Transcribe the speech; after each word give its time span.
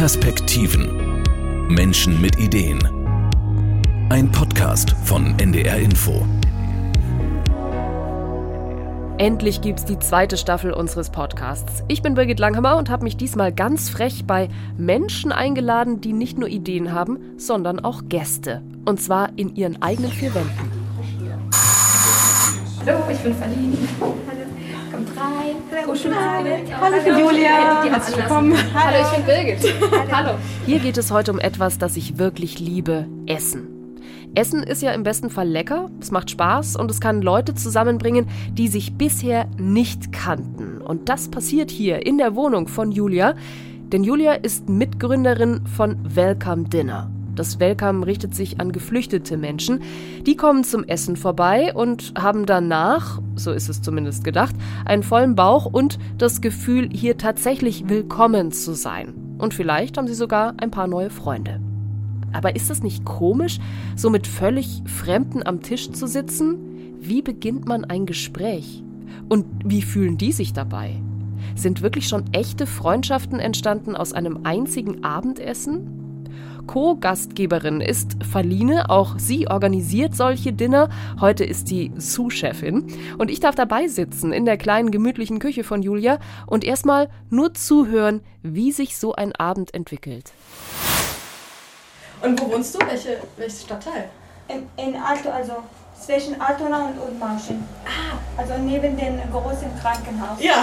Perspektiven. 0.00 1.26
Menschen 1.68 2.22
mit 2.22 2.40
Ideen. 2.40 2.80
Ein 4.08 4.32
Podcast 4.32 4.96
von 5.04 5.38
NDR 5.38 5.76
Info. 5.76 6.24
Endlich 9.18 9.60
gibt's 9.60 9.84
die 9.84 9.98
zweite 9.98 10.38
Staffel 10.38 10.72
unseres 10.72 11.10
Podcasts. 11.10 11.84
Ich 11.88 12.00
bin 12.00 12.14
Birgit 12.14 12.38
Langhammer 12.38 12.78
und 12.78 12.88
habe 12.88 13.04
mich 13.04 13.18
diesmal 13.18 13.52
ganz 13.52 13.90
frech 13.90 14.24
bei 14.26 14.48
Menschen 14.78 15.32
eingeladen, 15.32 16.00
die 16.00 16.14
nicht 16.14 16.38
nur 16.38 16.48
Ideen 16.48 16.94
haben, 16.94 17.18
sondern 17.36 17.78
auch 17.78 18.04
Gäste. 18.08 18.62
Und 18.86 19.02
zwar 19.02 19.28
in 19.36 19.54
ihren 19.54 19.82
eigenen 19.82 20.12
vier 20.12 20.34
Wänden. 20.34 20.72
Hallo, 22.86 23.00
ich 23.12 23.18
bin 23.18 23.34
Verlin. 23.34 23.76
Hallo. 24.00 24.39
Hallo, 25.90 26.96
ich 26.96 27.04
bin 27.04 27.18
Julia. 27.18 27.82
Herzlich 27.82 28.16
willkommen. 28.16 28.54
Hallo, 28.72 29.04
ich 29.04 29.16
bin 29.16 29.26
Birgit. 29.26 29.74
Hallo. 30.12 30.38
Hier 30.64 30.78
geht 30.78 30.96
es 30.96 31.10
heute 31.10 31.32
um 31.32 31.40
etwas, 31.40 31.78
das 31.78 31.96
ich 31.96 32.16
wirklich 32.16 32.60
liebe: 32.60 33.06
Essen. 33.26 33.96
Essen 34.36 34.62
ist 34.62 34.82
ja 34.82 34.92
im 34.92 35.02
besten 35.02 35.30
Fall 35.30 35.48
lecker, 35.48 35.90
es 36.00 36.12
macht 36.12 36.30
Spaß 36.30 36.76
und 36.76 36.88
es 36.92 37.00
kann 37.00 37.22
Leute 37.22 37.56
zusammenbringen, 37.56 38.28
die 38.52 38.68
sich 38.68 38.94
bisher 38.94 39.48
nicht 39.58 40.12
kannten. 40.12 40.80
Und 40.80 41.08
das 41.08 41.28
passiert 41.28 41.72
hier 41.72 42.06
in 42.06 42.18
der 42.18 42.36
Wohnung 42.36 42.68
von 42.68 42.92
Julia, 42.92 43.34
denn 43.92 44.04
Julia 44.04 44.34
ist 44.34 44.68
Mitgründerin 44.68 45.66
von 45.76 45.98
Welcome 46.14 46.68
Dinner. 46.68 47.10
Das 47.34 47.60
Welcome 47.60 48.06
richtet 48.06 48.34
sich 48.34 48.60
an 48.60 48.72
geflüchtete 48.72 49.36
Menschen. 49.36 49.80
Die 50.26 50.36
kommen 50.36 50.64
zum 50.64 50.84
Essen 50.84 51.16
vorbei 51.16 51.72
und 51.74 52.12
haben 52.18 52.44
danach, 52.44 53.20
so 53.36 53.52
ist 53.52 53.68
es 53.68 53.82
zumindest 53.82 54.24
gedacht, 54.24 54.54
einen 54.84 55.02
vollen 55.02 55.36
Bauch 55.36 55.66
und 55.66 55.98
das 56.18 56.40
Gefühl, 56.40 56.88
hier 56.92 57.16
tatsächlich 57.16 57.88
willkommen 57.88 58.52
zu 58.52 58.74
sein. 58.74 59.14
Und 59.38 59.54
vielleicht 59.54 59.96
haben 59.96 60.08
sie 60.08 60.14
sogar 60.14 60.54
ein 60.58 60.70
paar 60.70 60.86
neue 60.86 61.10
Freunde. 61.10 61.60
Aber 62.32 62.56
ist 62.56 62.70
es 62.70 62.82
nicht 62.82 63.04
komisch, 63.04 63.58
so 63.96 64.10
mit 64.10 64.26
völlig 64.26 64.82
Fremden 64.86 65.46
am 65.46 65.62
Tisch 65.62 65.90
zu 65.92 66.06
sitzen? 66.06 66.58
Wie 67.00 67.22
beginnt 67.22 67.66
man 67.66 67.84
ein 67.84 68.06
Gespräch? 68.06 68.82
Und 69.28 69.46
wie 69.64 69.82
fühlen 69.82 70.18
die 70.18 70.32
sich 70.32 70.52
dabei? 70.52 71.00
Sind 71.54 71.82
wirklich 71.82 72.08
schon 72.08 72.24
echte 72.32 72.66
Freundschaften 72.66 73.38
entstanden 73.38 73.96
aus 73.96 74.12
einem 74.12 74.40
einzigen 74.44 75.04
Abendessen? 75.04 75.99
Co-Gastgeberin 76.70 77.80
ist 77.80 78.12
Verline. 78.30 78.90
Auch 78.90 79.18
sie 79.18 79.48
organisiert 79.48 80.14
solche 80.14 80.52
Dinner. 80.52 80.88
Heute 81.20 81.42
ist 81.42 81.66
sie 81.66 81.90
Sous-Chefin. 81.96 82.86
Und 83.18 83.28
ich 83.28 83.40
darf 83.40 83.56
dabei 83.56 83.88
sitzen 83.88 84.32
in 84.32 84.44
der 84.44 84.56
kleinen 84.56 84.92
gemütlichen 84.92 85.40
Küche 85.40 85.64
von 85.64 85.82
Julia 85.82 86.20
und 86.46 86.62
erstmal 86.62 87.08
nur 87.28 87.54
zuhören, 87.54 88.20
wie 88.44 88.70
sich 88.70 88.96
so 88.96 89.16
ein 89.16 89.34
Abend 89.34 89.74
entwickelt. 89.74 90.30
Und 92.22 92.40
wo 92.40 92.52
wohnst 92.52 92.72
du? 92.76 92.86
Welche, 92.86 93.16
welches 93.36 93.62
Stadtteil? 93.62 94.08
In, 94.46 94.68
in 94.76 94.94
Alto, 94.94 95.28
also 95.28 95.54
zwischen 96.00 96.40
Altona 96.40 96.86
und 96.86 97.00
Oudmarschen. 97.00 97.64
Ah. 97.84 98.16
Also 98.40 98.52
neben 98.58 98.96
dem 98.96 99.18
großen 99.32 99.76
Krankenhaus. 99.80 100.40
Ja. 100.40 100.62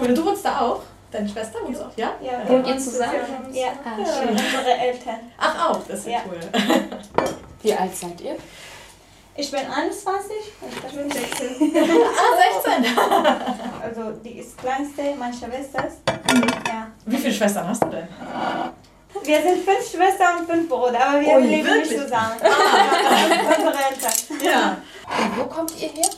cool, 0.00 0.08
und 0.08 0.18
du 0.18 0.24
wohnst 0.24 0.44
da 0.44 0.60
auch? 0.60 0.82
Deine 1.16 1.28
Schwester 1.30 1.58
wohnt 1.64 1.76
auch, 1.80 1.96
ja? 1.96 2.10
Ja, 2.20 2.46
Wohnt 2.46 2.66
wir 2.66 2.74
ihr 2.74 2.78
zusammen? 2.80 3.14
Ja, 3.52 3.68
Ah, 3.84 3.98
ja. 3.98 4.04
schön. 4.06 4.28
unsere 4.30 4.72
Eltern. 4.78 5.20
Ach 5.38 5.70
auch, 5.70 5.80
das 5.88 6.00
ist 6.00 6.06
ja 6.08 6.12
Ja. 6.12 6.18
cool. 6.26 6.40
Wie 7.62 7.72
alt 7.74 7.96
seid 7.96 8.20
ihr? 8.20 8.36
Ich 9.34 9.50
bin 9.50 9.60
21 9.60 10.36
und 10.60 10.72
ich 10.72 10.94
bin 10.94 11.10
16. 11.10 11.72
ah, 12.04 12.82
16. 12.82 12.96
Also 13.82 14.10
die 14.24 14.38
ist 14.40 14.58
kleinste, 14.58 15.02
meine 15.18 15.32
Schwester. 15.32 15.84
Ja. 16.66 16.88
Wie 17.06 17.16
viele 17.16 17.32
Schwestern 17.32 17.68
hast 17.68 17.82
du 17.84 17.88
denn? 17.88 18.08
Wir 19.22 19.40
sind 19.42 19.64
fünf 19.64 19.90
Schwestern 19.90 20.40
und 20.40 20.50
fünf 20.50 20.68
Brüder, 20.68 21.00
aber 21.00 21.20
wir 21.20 21.34
Ui, 21.36 21.46
leben 21.46 21.66
wirklich? 21.66 21.90
nicht 21.92 22.02
zusammen. 22.02 22.34
Ja, 22.42 23.56
unsere 23.56 23.84
Eltern. 23.84 24.44
Ja. 24.44 24.76
Und 25.06 25.38
wo 25.38 25.44
kommt 25.46 25.72
ihr 25.80 25.88
her? 25.88 26.10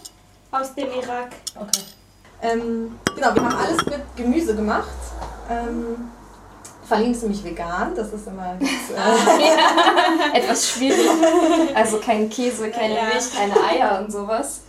Aus 0.51 0.75
dem 0.75 0.89
Irak. 0.91 1.28
Okay. 1.55 1.83
Ähm, 2.43 2.99
genau, 3.15 3.34
wir 3.34 3.44
haben 3.44 3.56
alles 3.56 3.84
mit 3.87 4.00
Gemüse 4.16 4.54
gemacht. 4.54 4.88
Ähm, 5.50 6.10
Verlin 6.87 7.12
ist 7.12 7.22
nämlich 7.22 7.44
vegan, 7.44 7.94
das 7.94 8.12
ist 8.12 8.26
immer 8.26 8.56
äh, 8.60 10.37
Etwas 10.38 10.69
schwierig. 10.71 11.06
Also 11.75 11.98
kein 11.98 12.31
Käse, 12.31 12.71
keine 12.71 12.94
Ja. 12.97 13.03
Milch, 13.04 13.34
keine 13.34 13.54
Eier 13.62 14.00
und 14.00 14.10
sowas. 14.12 14.60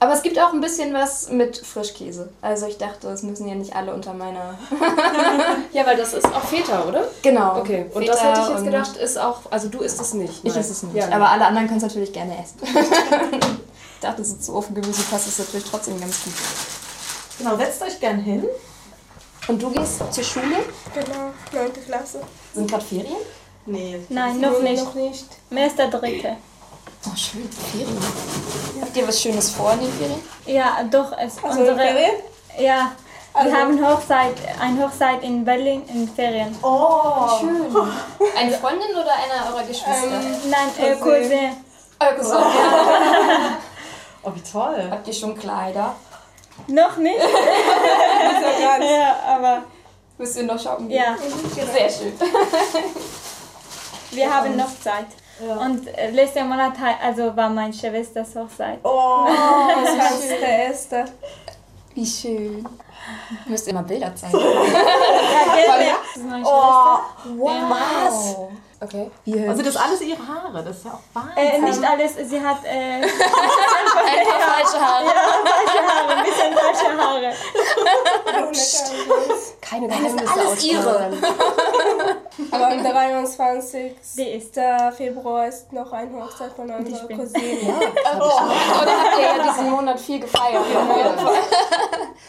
Aber 0.00 0.12
es 0.12 0.22
gibt 0.22 0.38
auch 0.38 0.52
ein 0.52 0.60
bisschen 0.60 0.92
was 0.92 1.30
mit 1.30 1.56
Frischkäse. 1.56 2.28
Also 2.42 2.66
ich 2.66 2.76
dachte, 2.78 3.08
es 3.08 3.22
müssen 3.22 3.48
ja 3.48 3.54
nicht 3.54 3.74
alle 3.74 3.94
unter 3.94 4.12
meiner... 4.12 4.58
Ja, 5.72 5.86
weil 5.86 5.96
das 5.96 6.12
ist 6.12 6.26
auch 6.26 6.44
Feta, 6.44 6.84
oder? 6.84 7.08
Genau. 7.22 7.58
Okay, 7.58 7.86
und 7.92 8.02
Feta 8.02 8.12
das 8.12 8.22
hätte 8.22 8.40
ich 8.42 8.48
jetzt 8.48 8.64
gedacht, 8.64 8.96
ist 8.96 9.18
auch, 9.18 9.40
also 9.50 9.68
du 9.68 9.80
isst 9.80 10.00
es 10.00 10.14
nicht. 10.14 10.44
Ich 10.44 10.54
esse 10.56 10.72
es 10.72 10.82
nicht. 10.82 10.94
Ja, 10.96 11.06
Aber 11.10 11.30
alle 11.30 11.46
anderen 11.46 11.66
können 11.66 11.78
es 11.78 11.82
natürlich 11.84 12.12
gerne 12.12 12.34
essen. 12.38 12.58
ich 12.62 14.00
dachte, 14.00 14.24
so 14.24 14.36
zu 14.36 14.54
Ofengemüse 14.54 15.02
passt 15.10 15.26
es 15.28 15.38
natürlich 15.38 15.68
trotzdem 15.68 15.98
ganz 16.00 16.22
gut. 16.24 16.34
Genau, 17.38 17.56
setzt 17.56 17.82
euch 17.82 17.98
gern 18.00 18.18
hin. 18.20 18.44
Und 19.46 19.62
du 19.62 19.70
gehst 19.70 20.00
zur 20.12 20.24
Schule? 20.24 20.56
Genau, 20.94 21.32
9. 21.52 21.72
Klasse. 21.86 22.20
Sind 22.54 22.70
gerade 22.70 22.84
Ferien? 22.84 23.16
Nee. 23.66 24.00
Nein, 24.08 24.40
noch 24.40 24.60
nicht. 24.60 24.82
Noch 24.84 24.94
nicht. 24.94 25.26
Meister 25.50 25.88
Dritte. 25.88 26.36
Oh, 27.06 27.16
schön. 27.16 27.48
Ferien. 27.72 27.98
Habt 28.80 28.96
ihr 28.96 29.06
was 29.06 29.20
Schönes 29.20 29.50
vor 29.50 29.72
in 29.74 29.80
den 29.80 29.92
Ferien? 29.92 30.20
Ja, 30.46 30.82
doch, 30.90 31.12
es 31.12 31.36
Also 31.44 31.60
unsere, 31.60 31.76
Ferien? 31.76 32.12
Ja, 32.58 32.92
Also- 33.34 33.50
wir 33.50 33.58
haben 33.60 33.86
Hochzeit, 33.86 34.34
eine 34.60 34.82
Hochzeit 34.86 35.22
in 35.22 35.44
Berlin 35.44 35.82
in 35.88 36.08
Ferien. 36.08 36.56
Oh, 36.62 37.28
Schön. 37.40 37.66
Eine 38.38 38.52
Freundin 38.52 38.90
oder 38.92 39.12
einer 39.12 39.54
eurer 39.54 39.64
Geschwister? 39.64 40.20
Nein, 40.48 40.68
äh, 40.78 40.94
Cousin. 40.96 41.20
Cousin. 41.20 41.50
Euer 42.00 42.12
Cousin. 42.14 42.36
oh, 44.22 44.30
wie 44.34 44.40
toll. 44.40 44.88
Habt 44.90 45.06
ihr 45.06 45.12
schon 45.12 45.36
Kleider? 45.38 45.94
Noch 46.68 46.96
nicht? 46.96 47.18
ja, 48.80 49.16
aber 49.26 49.62
Müsst 50.16 50.36
ihr 50.36 50.44
noch 50.44 50.60
shoppen 50.60 50.88
gehen? 50.88 50.98
ja, 50.98 51.16
Sehr 51.16 51.90
schön. 51.90 52.12
wir 54.12 54.34
haben 54.34 54.56
noch 54.56 54.70
Zeit. 54.80 55.06
Und 55.40 55.88
äh, 55.88 56.10
letzten 56.10 56.48
Monat 56.48 56.74
also 57.02 57.36
war 57.36 57.50
meine 57.50 57.72
Schwesters 57.72 58.36
Hochzeit. 58.36 58.78
Oh, 58.84 59.26
Das 59.84 59.98
war 59.98 60.38
der 60.38 60.66
erste. 60.66 61.04
Wie 61.94 62.06
schön. 62.06 62.58
Ihr 62.58 63.50
müsst 63.50 63.66
immer 63.68 63.82
Bilder 63.82 64.14
zeigen. 64.14 64.38
Ja, 64.38 65.96
das 66.02 66.16
ist 66.16 66.28
meine 66.28 66.44
oh, 66.46 66.98
Schwester. 67.22 67.70
was? 67.70 68.36
Okay. 68.84 69.10
Also 69.48 69.62
das 69.62 69.76
alles 69.76 70.00
ihre 70.02 70.26
Haare, 70.26 70.62
das 70.62 70.76
ist 70.78 70.84
ja 70.84 70.92
auch 70.92 71.00
Wahnsinn. 71.14 71.36
Äh, 71.36 71.58
nicht 71.60 71.84
alles, 71.84 72.12
sie 72.28 72.40
hat 72.40 72.64
äh, 72.64 73.00
Ein 73.02 74.26
paar 74.26 74.40
falsche 74.40 74.80
Haare. 74.80 75.06
falsche 75.06 75.80
Haare, 75.86 76.16
ein 76.16 76.24
bisschen 76.24 76.52
falsche 76.54 76.90
Haare. 76.98 77.32
Keine 79.60 79.88
Das 79.88 79.96
sind 79.98 80.16
Geheimnisse 80.16 80.40
alles 80.40 80.64
ihre. 80.64 81.12
Aber 82.50 82.66
am 82.68 82.84
23. 82.84 83.92
Die 84.16 84.22
ist 84.22 84.58
Februar 84.96 85.48
ist 85.48 85.72
noch 85.72 85.92
eine 85.92 86.22
Hochzeit 86.22 86.52
von 86.52 86.70
unserer 86.70 87.08
Cousine. 87.08 87.74
Oder 88.16 88.92
habt 89.02 89.18
ihr 89.18 89.24
ja 89.24 89.42
diesen 89.50 89.70
Monat 89.70 90.00
viel 90.00 90.20
gefeiert? 90.20 90.64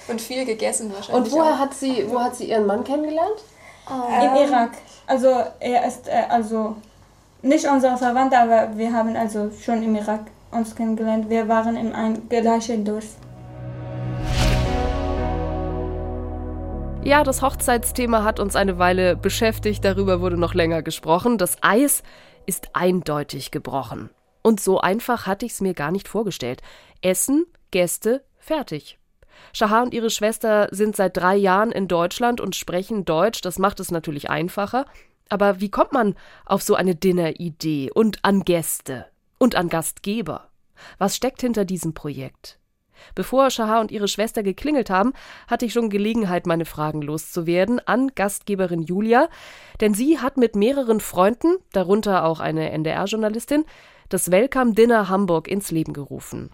Und 0.08 0.22
viel 0.22 0.46
gegessen 0.46 0.94
wahrscheinlich. 0.94 1.32
Und 1.32 1.32
woher 1.32 1.60
hat 1.60 1.74
sie, 1.74 2.10
wo 2.10 2.22
hat 2.22 2.36
sie 2.36 2.46
ihren 2.50 2.66
Mann 2.66 2.84
kennengelernt? 2.84 3.42
Im 3.90 4.36
Irak. 4.48 4.72
Also 5.08 5.28
er 5.60 5.86
ist 5.86 6.08
äh, 6.08 6.24
also 6.30 6.76
nicht 7.42 7.66
unser 7.68 7.98
Verwandter, 7.98 8.42
aber 8.42 8.78
wir 8.78 8.92
haben 8.92 9.16
also 9.16 9.52
schon 9.62 9.84
im 9.84 9.96
Irak 9.96 10.22
uns 10.52 10.76
kennengelernt. 10.76 11.30
Wir 11.30 11.48
waren 11.48 11.76
in 11.76 11.94
einem 11.94 12.28
gleichen 12.28 12.84
Dorf. 12.84 13.16
Ja, 17.04 17.24
das 17.24 17.44
Hochzeitsthema 17.44 18.24
hat 18.24 18.40
uns 18.40 18.56
eine 18.56 18.80
Weile 18.80 19.16
beschäftigt, 19.16 19.86
darüber 19.86 20.22
wurde 20.22 20.38
noch 20.38 20.56
länger 20.56 20.82
gesprochen. 20.82 21.38
Das 21.38 21.58
Eis 21.62 22.02
ist 22.48 22.70
eindeutig 22.74 23.52
gebrochen. 23.52 24.10
Und 24.42 24.60
so 24.60 24.80
einfach 24.80 25.28
hatte 25.28 25.46
ich 25.46 25.52
es 25.52 25.62
mir 25.62 25.76
gar 25.76 25.92
nicht 25.92 26.08
vorgestellt. 26.08 26.62
Essen, 27.04 27.46
Gäste, 27.70 28.24
fertig. 28.40 28.98
Shahar 29.54 29.84
und 29.84 29.94
ihre 29.94 30.10
Schwester 30.10 30.68
sind 30.72 30.96
seit 30.96 31.18
drei 31.18 31.36
Jahren 31.36 31.72
in 31.72 31.88
Deutschland 31.88 32.42
und 32.42 32.56
sprechen 32.56 33.06
Deutsch. 33.06 33.42
Das 33.42 33.60
macht 33.60 33.80
es 33.80 33.92
natürlich 33.92 34.30
einfacher. 34.30 34.86
Aber 35.30 35.60
wie 35.60 35.70
kommt 35.70 35.92
man 35.94 36.16
auf 36.46 36.62
so 36.62 36.76
eine 36.76 36.96
Dinner-Idee 36.96 37.92
und 37.94 38.24
an 38.24 38.44
Gäste 38.44 39.08
und 39.38 39.56
an 39.56 39.70
Gastgeber? 39.70 40.50
Was 40.98 41.16
steckt 41.16 41.42
hinter 41.42 41.66
diesem 41.66 41.94
Projekt? 41.94 42.60
Bevor 43.14 43.50
Shahar 43.50 43.82
und 43.82 43.92
ihre 43.92 44.08
Schwester 44.08 44.44
geklingelt 44.44 44.90
haben, 44.90 45.14
hatte 45.48 45.66
ich 45.66 45.74
schon 45.74 45.90
Gelegenheit, 45.90 46.48
meine 46.48 46.66
Fragen 46.66 47.02
loszuwerden 47.02 47.80
an 47.86 48.12
Gastgeberin 48.16 48.84
Julia, 48.84 49.30
denn 49.82 49.94
sie 49.94 50.20
hat 50.20 50.38
mit 50.38 50.56
mehreren 50.56 51.00
Freunden, 51.00 51.58
darunter 51.72 52.26
auch 52.26 52.40
eine 52.40 52.72
NDR-Journalistin, 52.72 53.66
das 54.10 54.32
Welcome 54.32 54.74
Dinner 54.74 55.10
Hamburg 55.10 55.48
ins 55.48 55.72
Leben 55.72 55.94
gerufen. 55.94 56.52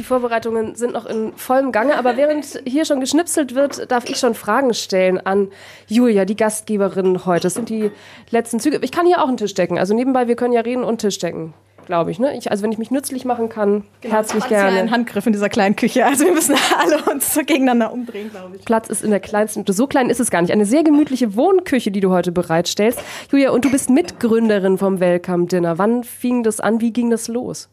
Die 0.00 0.04
Vorbereitungen 0.04 0.76
sind 0.76 0.94
noch 0.94 1.04
in 1.04 1.34
vollem 1.36 1.72
Gange, 1.72 1.98
aber 1.98 2.16
während 2.16 2.62
hier 2.64 2.86
schon 2.86 3.00
geschnipselt 3.00 3.54
wird, 3.54 3.90
darf 3.92 4.08
ich 4.08 4.16
schon 4.16 4.34
Fragen 4.34 4.72
stellen 4.72 5.18
an 5.18 5.48
Julia, 5.88 6.24
die 6.24 6.36
Gastgeberin 6.36 7.26
heute. 7.26 7.42
Das 7.42 7.52
sind 7.52 7.68
die 7.68 7.90
letzten 8.30 8.60
Züge. 8.60 8.78
Ich 8.80 8.92
kann 8.92 9.04
hier 9.04 9.22
auch 9.22 9.28
einen 9.28 9.36
Tisch 9.36 9.52
decken. 9.52 9.78
Also 9.78 9.92
nebenbei, 9.92 10.26
wir 10.26 10.36
können 10.36 10.54
ja 10.54 10.62
reden 10.62 10.84
und 10.84 11.02
Tisch 11.02 11.18
decken 11.18 11.52
glaube 11.84 12.12
ich, 12.12 12.20
ne? 12.20 12.36
Ich, 12.36 12.50
also 12.52 12.62
wenn 12.62 12.70
ich 12.70 12.78
mich 12.78 12.92
nützlich 12.92 13.24
machen 13.24 13.48
kann, 13.48 13.82
Genau, 14.00 14.14
herzlich 14.14 14.46
gerne. 14.46 14.78
ein 14.78 14.92
Handgriff 14.92 15.26
in 15.26 15.32
dieser 15.32 15.48
kleinen 15.48 15.74
Küche. 15.74 16.06
Also 16.06 16.24
wir 16.24 16.32
müssen 16.32 16.54
alle 16.78 17.02
uns 17.12 17.34
so 17.34 17.40
gegeneinander 17.40 17.92
umdrehen, 17.92 18.30
glaube 18.30 18.56
ich. 18.56 18.64
Platz 18.64 18.88
ist 18.88 19.02
in 19.02 19.10
der 19.10 19.18
kleinsten, 19.18 19.64
so 19.66 19.88
klein 19.88 20.08
ist 20.08 20.20
es 20.20 20.30
gar 20.30 20.40
nicht. 20.40 20.52
Eine 20.52 20.66
sehr 20.66 20.84
gemütliche 20.84 21.34
Wohnküche, 21.34 21.90
die 21.90 21.98
du 21.98 22.10
heute 22.10 22.30
bereitstellst. 22.30 23.00
Julia, 23.32 23.50
und 23.50 23.64
du 23.64 23.72
bist 23.72 23.90
Mitgründerin 23.90 24.78
vom 24.78 25.00
Welcome 25.00 25.46
Dinner. 25.46 25.78
Wann 25.78 26.04
fing 26.04 26.44
das 26.44 26.60
an? 26.60 26.80
Wie 26.80 26.92
ging 26.92 27.10
das 27.10 27.26
los? 27.26 27.68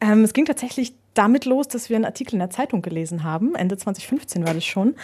Ähm, 0.00 0.22
es 0.22 0.32
ging 0.34 0.44
tatsächlich 0.44 0.94
damit 1.14 1.44
los, 1.44 1.68
dass 1.68 1.88
wir 1.88 1.96
einen 1.96 2.04
Artikel 2.04 2.34
in 2.34 2.38
der 2.38 2.50
Zeitung 2.50 2.82
gelesen 2.82 3.22
haben. 3.24 3.54
Ende 3.54 3.76
2015 3.76 4.46
war 4.46 4.54
das 4.54 4.64
schon. 4.64 4.94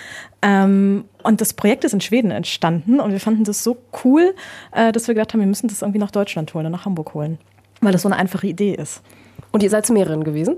Ähm, 0.42 1.04
und 1.22 1.40
das 1.40 1.52
Projekt 1.52 1.84
ist 1.84 1.92
in 1.92 2.00
Schweden 2.00 2.30
entstanden 2.30 3.00
und 3.00 3.12
wir 3.12 3.20
fanden 3.20 3.44
das 3.44 3.62
so 3.62 3.76
cool, 4.04 4.34
äh, 4.72 4.92
dass 4.92 5.08
wir 5.08 5.14
gedacht 5.14 5.32
haben, 5.32 5.40
wir 5.40 5.46
müssen 5.46 5.68
das 5.68 5.82
irgendwie 5.82 5.98
nach 5.98 6.10
Deutschland 6.10 6.52
holen 6.54 6.66
und 6.66 6.72
nach 6.72 6.84
Hamburg 6.84 7.14
holen. 7.14 7.38
Weil 7.80 7.92
das 7.92 8.02
so 8.02 8.08
eine 8.08 8.16
einfache 8.16 8.46
Idee 8.46 8.74
ist. 8.74 9.02
Und 9.50 9.62
ihr 9.62 9.70
seid 9.70 9.86
zu 9.86 9.94
mehreren 9.94 10.24
gewesen? 10.24 10.56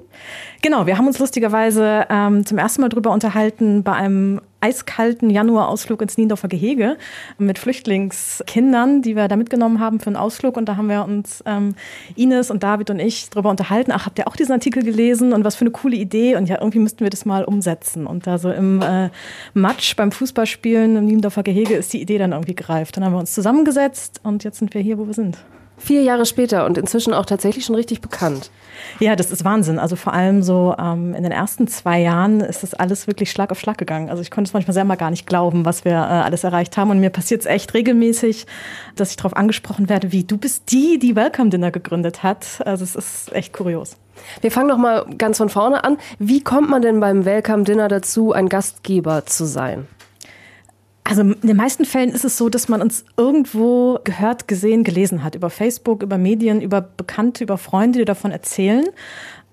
Genau, 0.63 0.87
wir 0.87 0.99
haben 0.99 1.07
uns 1.07 1.19
lustigerweise 1.19 2.07
ähm, 2.11 2.45
zum 2.45 2.59
ersten 2.59 2.81
Mal 2.81 2.89
drüber 2.89 3.13
unterhalten 3.13 3.85
bei 3.85 3.93
einem 3.93 4.41
eiskalten 4.61 5.31
Januarausflug 5.31 6.03
ins 6.03 6.19
Niendorfer 6.19 6.49
Gehege 6.49 6.97
mit 7.39 7.59
Flüchtlingskindern, 7.59 9.01
die 9.01 9.17
wir 9.17 9.29
da 9.29 9.37
mitgenommen 9.37 9.81
haben 9.81 10.01
für 10.01 10.09
einen 10.09 10.17
Ausflug. 10.17 10.57
Und 10.57 10.69
da 10.69 10.77
haben 10.77 10.89
wir 10.89 11.05
uns 11.05 11.43
ähm, 11.47 11.77
Ines 12.17 12.51
und 12.51 12.63
David 12.63 12.91
und 12.91 12.99
ich 12.99 13.31
drüber 13.31 13.49
unterhalten. 13.51 13.93
Ach, 13.93 14.07
habt 14.07 14.19
ihr 14.19 14.27
auch 14.27 14.37
diesen 14.37 14.53
Artikel 14.53 14.83
gelesen 14.83 15.33
und 15.33 15.45
was 15.45 15.55
für 15.55 15.63
eine 15.63 15.71
coole 15.71 15.97
Idee? 15.97 16.37
Und 16.37 16.49
ja, 16.49 16.59
irgendwie 16.59 16.81
müssten 16.81 17.01
wir 17.01 17.11
das 17.11 17.25
mal 17.25 17.45
umsetzen. 17.45 18.07
Und 18.07 18.27
da 18.27 18.39
so 18.39 18.51
im 18.51 18.83
äh, 18.83 19.11
Matsch 19.55 19.95
beim 19.97 20.11
Fußballspielen 20.11 20.97
im 20.97 21.05
Niendorfer 21.07 21.45
Gehege 21.45 21.75
ist 21.75 21.93
die 21.93 22.03
Idee 22.03 22.19
dann 22.19 22.33
irgendwie 22.33 22.57
gereift. 22.57 22.97
Dann 22.97 23.05
haben 23.05 23.13
wir 23.13 23.21
uns 23.21 23.33
zusammengesetzt 23.35 24.21
und 24.25 24.43
jetzt 24.43 24.59
sind 24.59 24.75
wir 24.75 24.81
hier, 24.81 24.99
wo 24.99 25.07
wir 25.07 25.15
sind. 25.15 25.39
Vier 25.81 26.03
Jahre 26.03 26.27
später 26.27 26.67
und 26.67 26.77
inzwischen 26.77 27.15
auch 27.15 27.25
tatsächlich 27.25 27.65
schon 27.65 27.75
richtig 27.75 28.03
bekannt. 28.03 28.51
Ja, 28.99 29.17
das 29.17 29.31
ist 29.31 29.45
Wahnsinn. 29.45 29.79
Also 29.79 29.97
vor 29.97 30.13
allem 30.13 30.43
so 30.43 30.75
ähm, 30.79 31.15
in 31.15 31.23
den 31.23 31.33
ersten 31.33 31.67
zwei 31.69 32.01
Jahren 32.01 32.41
ist 32.41 32.63
das 32.63 32.75
alles 32.75 33.07
wirklich 33.07 33.31
Schlag 33.31 33.51
auf 33.51 33.59
Schlag 33.59 33.79
gegangen. 33.79 34.11
Also 34.11 34.21
ich 34.21 34.31
konnte 34.31 34.49
es 34.49 34.53
manchmal 34.53 34.75
selber 34.75 34.97
gar 34.97 35.11
nicht 35.11 35.27
glauben, 35.27 35.65
was 35.65 35.87
wir 35.87 35.93
äh, 35.93 35.95
alles 35.95 36.45
erreicht 36.45 36.77
haben. 36.77 36.91
Und 36.91 37.01
mir 37.01 37.09
passiert 37.09 37.41
es 37.41 37.47
echt 37.47 37.73
regelmäßig, 37.73 38.47
dass 38.95 39.11
ich 39.11 39.17
darauf 39.17 39.35
angesprochen 39.35 39.89
werde, 39.89 40.13
wie 40.13 40.25
du 40.25 40.37
bist 40.37 40.71
die, 40.71 40.99
die 40.99 41.17
Welcome 41.17 41.49
Dinner 41.49 41.71
gegründet 41.71 42.23
hat. 42.23 42.61
Also 42.67 42.85
es 42.85 42.95
ist 42.95 43.33
echt 43.33 43.55
kurios. 43.55 43.97
Wir 44.43 44.51
fangen 44.51 44.69
noch 44.69 44.77
mal 44.77 45.07
ganz 45.17 45.39
von 45.39 45.49
vorne 45.49 45.83
an. 45.83 45.97
Wie 46.19 46.43
kommt 46.43 46.69
man 46.69 46.83
denn 46.83 47.01
beim 47.01 47.25
Welcome 47.25 47.65
Dinner 47.65 47.89
dazu, 47.89 48.33
ein 48.33 48.51
Gastgeber 48.51 49.25
zu 49.25 49.47
sein? 49.47 49.89
Also 51.11 51.23
in 51.23 51.35
den 51.43 51.57
meisten 51.57 51.85
Fällen 51.85 52.11
ist 52.11 52.25
es 52.25 52.37
so, 52.37 52.49
dass 52.49 52.69
man 52.69 52.81
uns 52.81 53.05
irgendwo 53.17 53.99
gehört, 54.05 54.47
gesehen, 54.47 54.85
gelesen 54.85 55.25
hat. 55.25 55.35
Über 55.35 55.51
Facebook, 55.51 56.05
über 56.05 56.19
Medien, 56.19 56.61
über 56.61 56.81
Bekannte, 56.81 57.43
über 57.43 57.59
Freunde, 57.59 57.99
die 57.99 58.05
davon 58.05 58.31
erzählen. 58.31 58.85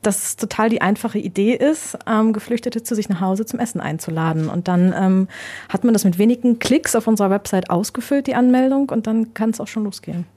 Dass 0.04 0.24
es 0.24 0.36
total 0.36 0.70
die 0.70 0.82
einfache 0.82 1.18
Idee 1.18 1.56
ist, 1.56 1.98
ähm, 2.06 2.32
Geflüchtete 2.32 2.84
zu 2.84 2.94
sich 2.94 3.10
nach 3.10 3.22
Hause 3.22 3.48
zum 3.48 3.60
Essen 3.60 3.82
einzuladen. 3.82 4.50
Und 4.50 4.68
dann 4.68 4.94
ähm, 4.96 5.28
hat 5.68 5.84
man 5.84 5.94
das 5.94 6.04
mit 6.04 6.20
wenigen 6.20 6.60
Klicks 6.60 6.96
auf 6.96 7.08
unserer 7.08 7.32
Website 7.32 7.72
ausgefüllt, 7.72 8.28
die 8.28 8.36
Anmeldung, 8.36 8.90
und 8.90 9.08
dann 9.08 9.34
kann 9.34 9.50
es 9.50 9.60
auch 9.60 9.68
schon 9.68 9.86
losgehen. 9.86 10.28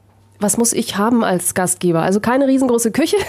Was 0.40 0.56
muss 0.56 0.72
ich 0.72 0.96
haben 0.96 1.22
als 1.22 1.54
Gastgeber? 1.54 2.02
Also 2.02 2.19
keine 2.19 2.48
riesengroße 2.48 2.90
Küche. 2.90 3.16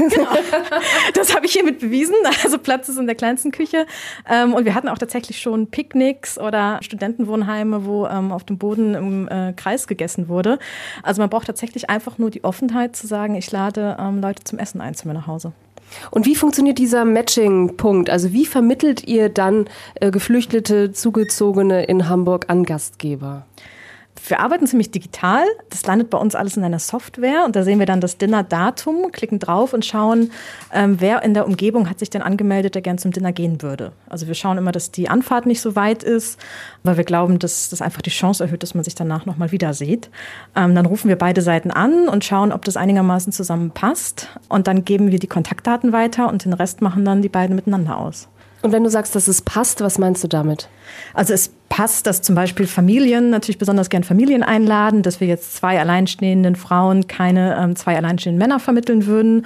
Das 1.13 1.35
habe 1.35 1.45
ich 1.45 1.53
hiermit 1.53 1.79
bewiesen. 1.79 2.15
Also 2.43 2.57
Platz 2.57 2.89
ist 2.89 2.97
in 2.97 3.05
der 3.05 3.15
kleinsten 3.15 3.51
Küche. 3.51 3.85
Ähm, 4.29 4.53
und 4.53 4.65
wir 4.65 4.73
hatten 4.73 4.87
auch 4.87 4.97
tatsächlich 4.97 5.39
schon 5.39 5.67
Picknicks 5.67 6.39
oder 6.39 6.79
Studentenwohnheime, 6.81 7.85
wo 7.85 8.07
ähm, 8.07 8.31
auf 8.31 8.43
dem 8.43 8.57
Boden 8.57 8.95
im 8.95 9.27
äh, 9.27 9.53
Kreis 9.53 9.87
gegessen 9.87 10.27
wurde. 10.27 10.57
Also 11.03 11.21
man 11.21 11.29
braucht 11.29 11.47
tatsächlich 11.47 11.89
einfach 11.89 12.17
nur 12.17 12.29
die 12.29 12.43
Offenheit 12.43 12.95
zu 12.95 13.07
sagen, 13.07 13.35
ich 13.35 13.51
lade 13.51 13.97
ähm, 13.99 14.21
Leute 14.21 14.43
zum 14.43 14.59
Essen 14.59 14.81
ein 14.81 14.95
zu 14.95 15.07
mir 15.07 15.13
nach 15.13 15.27
Hause. 15.27 15.51
Und 16.09 16.25
wie 16.25 16.35
funktioniert 16.35 16.77
dieser 16.77 17.05
Matching-Punkt? 17.05 18.09
Also 18.09 18.31
wie 18.31 18.45
vermittelt 18.45 19.07
ihr 19.07 19.29
dann 19.29 19.65
äh, 19.95 20.11
Geflüchtete, 20.11 20.91
Zugezogene 20.93 21.83
in 21.83 22.07
Hamburg 22.09 22.45
an 22.47 22.63
Gastgeber? 22.63 23.45
Wir 24.27 24.39
arbeiten 24.39 24.67
ziemlich 24.67 24.91
digital. 24.91 25.43
Das 25.69 25.85
landet 25.85 26.09
bei 26.09 26.17
uns 26.17 26.35
alles 26.35 26.57
in 26.57 26.63
einer 26.63 26.79
Software 26.79 27.43
und 27.45 27.55
da 27.55 27.63
sehen 27.63 27.79
wir 27.79 27.85
dann 27.85 28.01
das 28.01 28.17
Dinner-Datum, 28.17 29.11
klicken 29.11 29.39
drauf 29.39 29.73
und 29.73 29.85
schauen, 29.85 30.31
ähm, 30.73 30.97
wer 30.99 31.23
in 31.23 31.33
der 31.33 31.47
Umgebung 31.47 31.89
hat 31.89 31.99
sich 31.99 32.09
denn 32.09 32.21
angemeldet, 32.21 32.75
der 32.75 32.81
gern 32.81 32.97
zum 32.97 33.11
Dinner 33.11 33.31
gehen 33.31 33.61
würde. 33.61 33.93
Also 34.09 34.27
wir 34.27 34.35
schauen 34.35 34.57
immer, 34.57 34.71
dass 34.71 34.91
die 34.91 35.09
Anfahrt 35.09 35.45
nicht 35.45 35.61
so 35.61 35.75
weit 35.75 36.03
ist, 36.03 36.39
weil 36.83 36.97
wir 36.97 37.03
glauben, 37.03 37.39
dass 37.39 37.69
das 37.69 37.81
einfach 37.81 38.01
die 38.01 38.09
Chance 38.09 38.43
erhöht, 38.43 38.63
dass 38.63 38.75
man 38.75 38.83
sich 38.83 38.95
danach 38.95 39.25
nochmal 39.25 39.51
wieder 39.51 39.73
sieht. 39.73 40.09
Ähm, 40.55 40.75
dann 40.75 40.85
rufen 40.85 41.07
wir 41.09 41.17
beide 41.17 41.41
Seiten 41.41 41.71
an 41.71 42.07
und 42.07 42.25
schauen, 42.25 42.51
ob 42.51 42.65
das 42.65 42.77
einigermaßen 42.77 43.31
zusammenpasst 43.31 44.27
und 44.49 44.67
dann 44.67 44.85
geben 44.85 45.11
wir 45.11 45.19
die 45.19 45.27
Kontaktdaten 45.27 45.93
weiter 45.93 46.29
und 46.29 46.45
den 46.45 46.53
Rest 46.53 46.81
machen 46.81 47.05
dann 47.05 47.21
die 47.21 47.29
beiden 47.29 47.55
miteinander 47.55 47.97
aus. 47.97 48.27
Und 48.61 48.71
wenn 48.71 48.83
du 48.83 48.89
sagst, 48.89 49.15
dass 49.15 49.27
es 49.27 49.41
passt, 49.41 49.81
was 49.81 49.97
meinst 49.97 50.23
du 50.23 50.27
damit? 50.27 50.69
Also 51.13 51.33
es 51.33 51.51
passt, 51.69 52.05
dass 52.05 52.21
zum 52.21 52.35
Beispiel 52.35 52.67
Familien 52.67 53.29
natürlich 53.29 53.57
besonders 53.57 53.89
gern 53.89 54.03
Familien 54.03 54.43
einladen, 54.43 55.01
dass 55.01 55.19
wir 55.19 55.27
jetzt 55.27 55.55
zwei 55.55 55.79
alleinstehenden 55.79 56.55
Frauen 56.55 57.07
keine 57.07 57.57
ähm, 57.57 57.75
zwei 57.75 57.95
alleinstehenden 57.95 58.39
Männer 58.39 58.59
vermitteln 58.59 59.05
würden. 59.05 59.45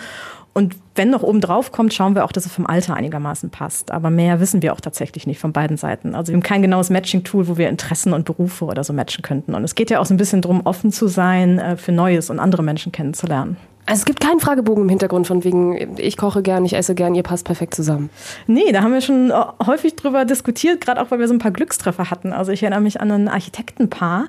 Und 0.53 0.75
wenn 0.95 1.09
noch 1.09 1.21
oben 1.23 1.41
drauf 1.41 1.73
kommt, 1.73 1.93
schauen 1.93 2.15
wir 2.15 2.23
auch, 2.23 2.31
dass 2.31 2.45
es 2.45 2.51
vom 2.53 2.65
Alter 2.65 2.95
einigermaßen 2.95 3.49
passt. 3.49 3.91
Aber 3.91 4.09
mehr 4.09 4.39
wissen 4.39 4.61
wir 4.61 4.71
auch 4.71 4.79
tatsächlich 4.79 5.27
nicht 5.27 5.39
von 5.39 5.51
beiden 5.51 5.75
Seiten. 5.75 6.15
Also 6.15 6.31
wir 6.31 6.37
haben 6.37 6.43
kein 6.43 6.61
genaues 6.61 6.89
Matching-Tool, 6.89 7.49
wo 7.49 7.57
wir 7.57 7.67
Interessen 7.67 8.13
und 8.13 8.23
Berufe 8.23 8.63
oder 8.63 8.83
so 8.83 8.93
matchen 8.93 9.21
könnten. 9.21 9.53
Und 9.53 9.65
es 9.65 9.75
geht 9.75 9.89
ja 9.89 9.99
auch 9.99 10.05
so 10.05 10.13
ein 10.13 10.17
bisschen 10.17 10.41
darum, 10.41 10.61
offen 10.65 10.93
zu 10.93 11.07
sein 11.07 11.59
äh, 11.59 11.75
für 11.75 11.91
Neues 11.91 12.29
und 12.29 12.39
andere 12.39 12.63
Menschen 12.63 12.93
kennenzulernen. 12.93 13.57
Also 13.87 13.99
es 13.99 14.05
gibt 14.05 14.19
keinen 14.19 14.39
Fragebogen 14.39 14.83
im 14.83 14.89
Hintergrund 14.89 15.27
von 15.27 15.43
wegen, 15.43 15.95
ich 15.99 16.17
koche 16.17 16.41
gern, 16.41 16.65
ich 16.65 16.73
esse 16.75 16.95
gern, 16.95 17.13
ihr 17.13 17.21
passt 17.21 17.45
perfekt 17.45 17.75
zusammen. 17.75 18.09
Nee, 18.47 18.71
da 18.71 18.81
haben 18.81 18.91
wir 18.91 19.01
schon 19.01 19.29
äh, 19.29 19.33
häufig 19.63 19.95
drüber 19.95 20.25
diskutiert, 20.25 20.81
gerade 20.81 20.99
auch, 20.99 21.11
weil 21.11 21.19
wir 21.19 21.27
so 21.27 21.35
ein 21.35 21.39
paar 21.39 21.51
Glückstreffer 21.51 22.09
hatten. 22.09 22.33
Also 22.33 22.51
ich 22.51 22.63
erinnere 22.63 22.81
mich 22.81 22.99
an 22.99 23.11
ein 23.11 23.27
Architektenpaar, 23.27 24.25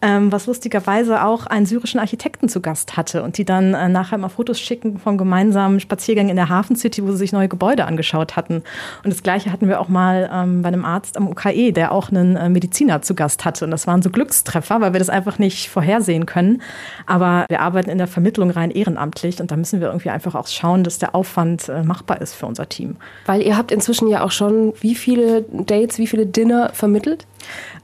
ähm, 0.00 0.30
was 0.30 0.46
lustigerweise 0.46 1.24
auch 1.24 1.46
einen 1.46 1.66
syrischen 1.66 1.98
Architekten 1.98 2.48
zu 2.48 2.60
Gast 2.60 2.96
hatte 2.96 3.24
und 3.24 3.36
die 3.36 3.44
dann 3.44 3.74
äh, 3.74 3.88
nachher 3.88 4.16
mal 4.16 4.28
Fotos 4.28 4.60
schicken 4.60 4.98
vom 4.98 5.18
gemeinsamen 5.18 5.80
Spaziergang 5.80 6.28
in 6.28 6.36
der 6.36 6.48
Hafen 6.48 6.76
City, 6.76 7.02
wo 7.02 7.10
sie 7.10 7.18
sich 7.18 7.32
neue 7.32 7.48
Gebäude 7.48 7.86
angeschaut 7.86 8.36
hatten. 8.36 8.62
Und 9.02 9.12
das 9.12 9.24
Gleiche 9.24 9.50
hatten 9.50 9.66
wir 9.66 9.80
auch 9.80 9.88
mal 9.88 10.30
ähm, 10.32 10.62
bei 10.62 10.68
einem 10.68 10.84
Arzt 10.84 11.16
am 11.16 11.26
UKE, 11.26 11.72
der 11.72 11.90
auch 11.90 12.10
einen 12.10 12.36
äh, 12.36 12.48
Mediziner 12.48 13.02
zu 13.02 13.16
Gast 13.16 13.44
hatte. 13.44 13.64
Und 13.64 13.72
das 13.72 13.88
waren 13.88 14.02
so 14.02 14.10
Glückstreffer, 14.10 14.80
weil 14.80 14.92
wir 14.92 15.00
das 15.00 15.10
einfach 15.10 15.40
nicht 15.40 15.68
vorhersehen 15.68 16.26
können. 16.26 16.62
Aber 17.06 17.46
wir 17.48 17.60
arbeiten 17.60 17.90
in 17.90 17.98
der 17.98 18.06
Vermittlung 18.06 18.50
rein 18.50 18.70
ehrenamtlich 18.70 18.99
und 19.40 19.50
da 19.50 19.56
müssen 19.56 19.80
wir 19.80 19.88
irgendwie 19.88 20.10
einfach 20.10 20.34
auch 20.34 20.46
schauen, 20.46 20.84
dass 20.84 20.98
der 20.98 21.14
Aufwand 21.14 21.68
äh, 21.68 21.82
machbar 21.82 22.20
ist 22.20 22.34
für 22.34 22.46
unser 22.46 22.68
Team. 22.68 22.96
Weil 23.26 23.42
ihr 23.42 23.56
habt 23.56 23.72
inzwischen 23.72 24.08
ja 24.08 24.22
auch 24.22 24.30
schon 24.30 24.74
wie 24.80 24.94
viele 24.94 25.42
Dates, 25.42 25.98
wie 25.98 26.06
viele 26.06 26.26
Dinner 26.26 26.70
vermittelt? 26.72 27.26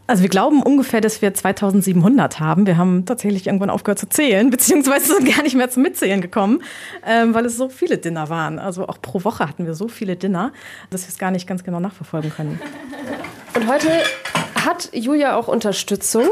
Also 0.07 0.23
wir 0.23 0.29
glauben 0.29 0.63
ungefähr, 0.63 1.01
dass 1.01 1.21
wir 1.21 1.35
2700 1.35 2.39
haben. 2.39 2.67
Wir 2.67 2.77
haben 2.77 3.07
tatsächlich 3.07 3.47
irgendwann 3.47 3.71
aufgehört 3.71 3.99
zu 3.99 4.09
zählen, 4.09 4.51
beziehungsweise 4.51 5.15
sind 5.15 5.35
gar 5.35 5.43
nicht 5.43 5.57
mehr 5.57 5.71
zum 5.71 5.83
Mitzählen 5.83 6.21
gekommen, 6.21 6.63
ähm, 7.05 7.35
weil 7.35 7.45
es 7.47 7.57
so 7.57 7.69
viele 7.69 7.99
Dinner 7.99 8.29
waren. 8.29 8.59
Also 8.59 8.89
auch 8.89 9.01
pro 9.03 9.25
Woche 9.25 9.49
hatten 9.49 9.67
wir 9.67 9.75
so 9.75 9.89
viele 9.89 10.17
Dinner, 10.17 10.53
dass 10.91 11.03
wir 11.03 11.09
es 11.09 11.19
gar 11.19 11.31
nicht 11.31 11.47
ganz 11.47 11.65
genau 11.65 11.81
nachverfolgen 11.81 12.31
können. 12.31 12.61
Und 13.55 13.67
heute 13.67 13.89
hat 14.65 14.91
Julia 14.93 15.37
auch 15.37 15.49
Unterstützung. 15.49 16.27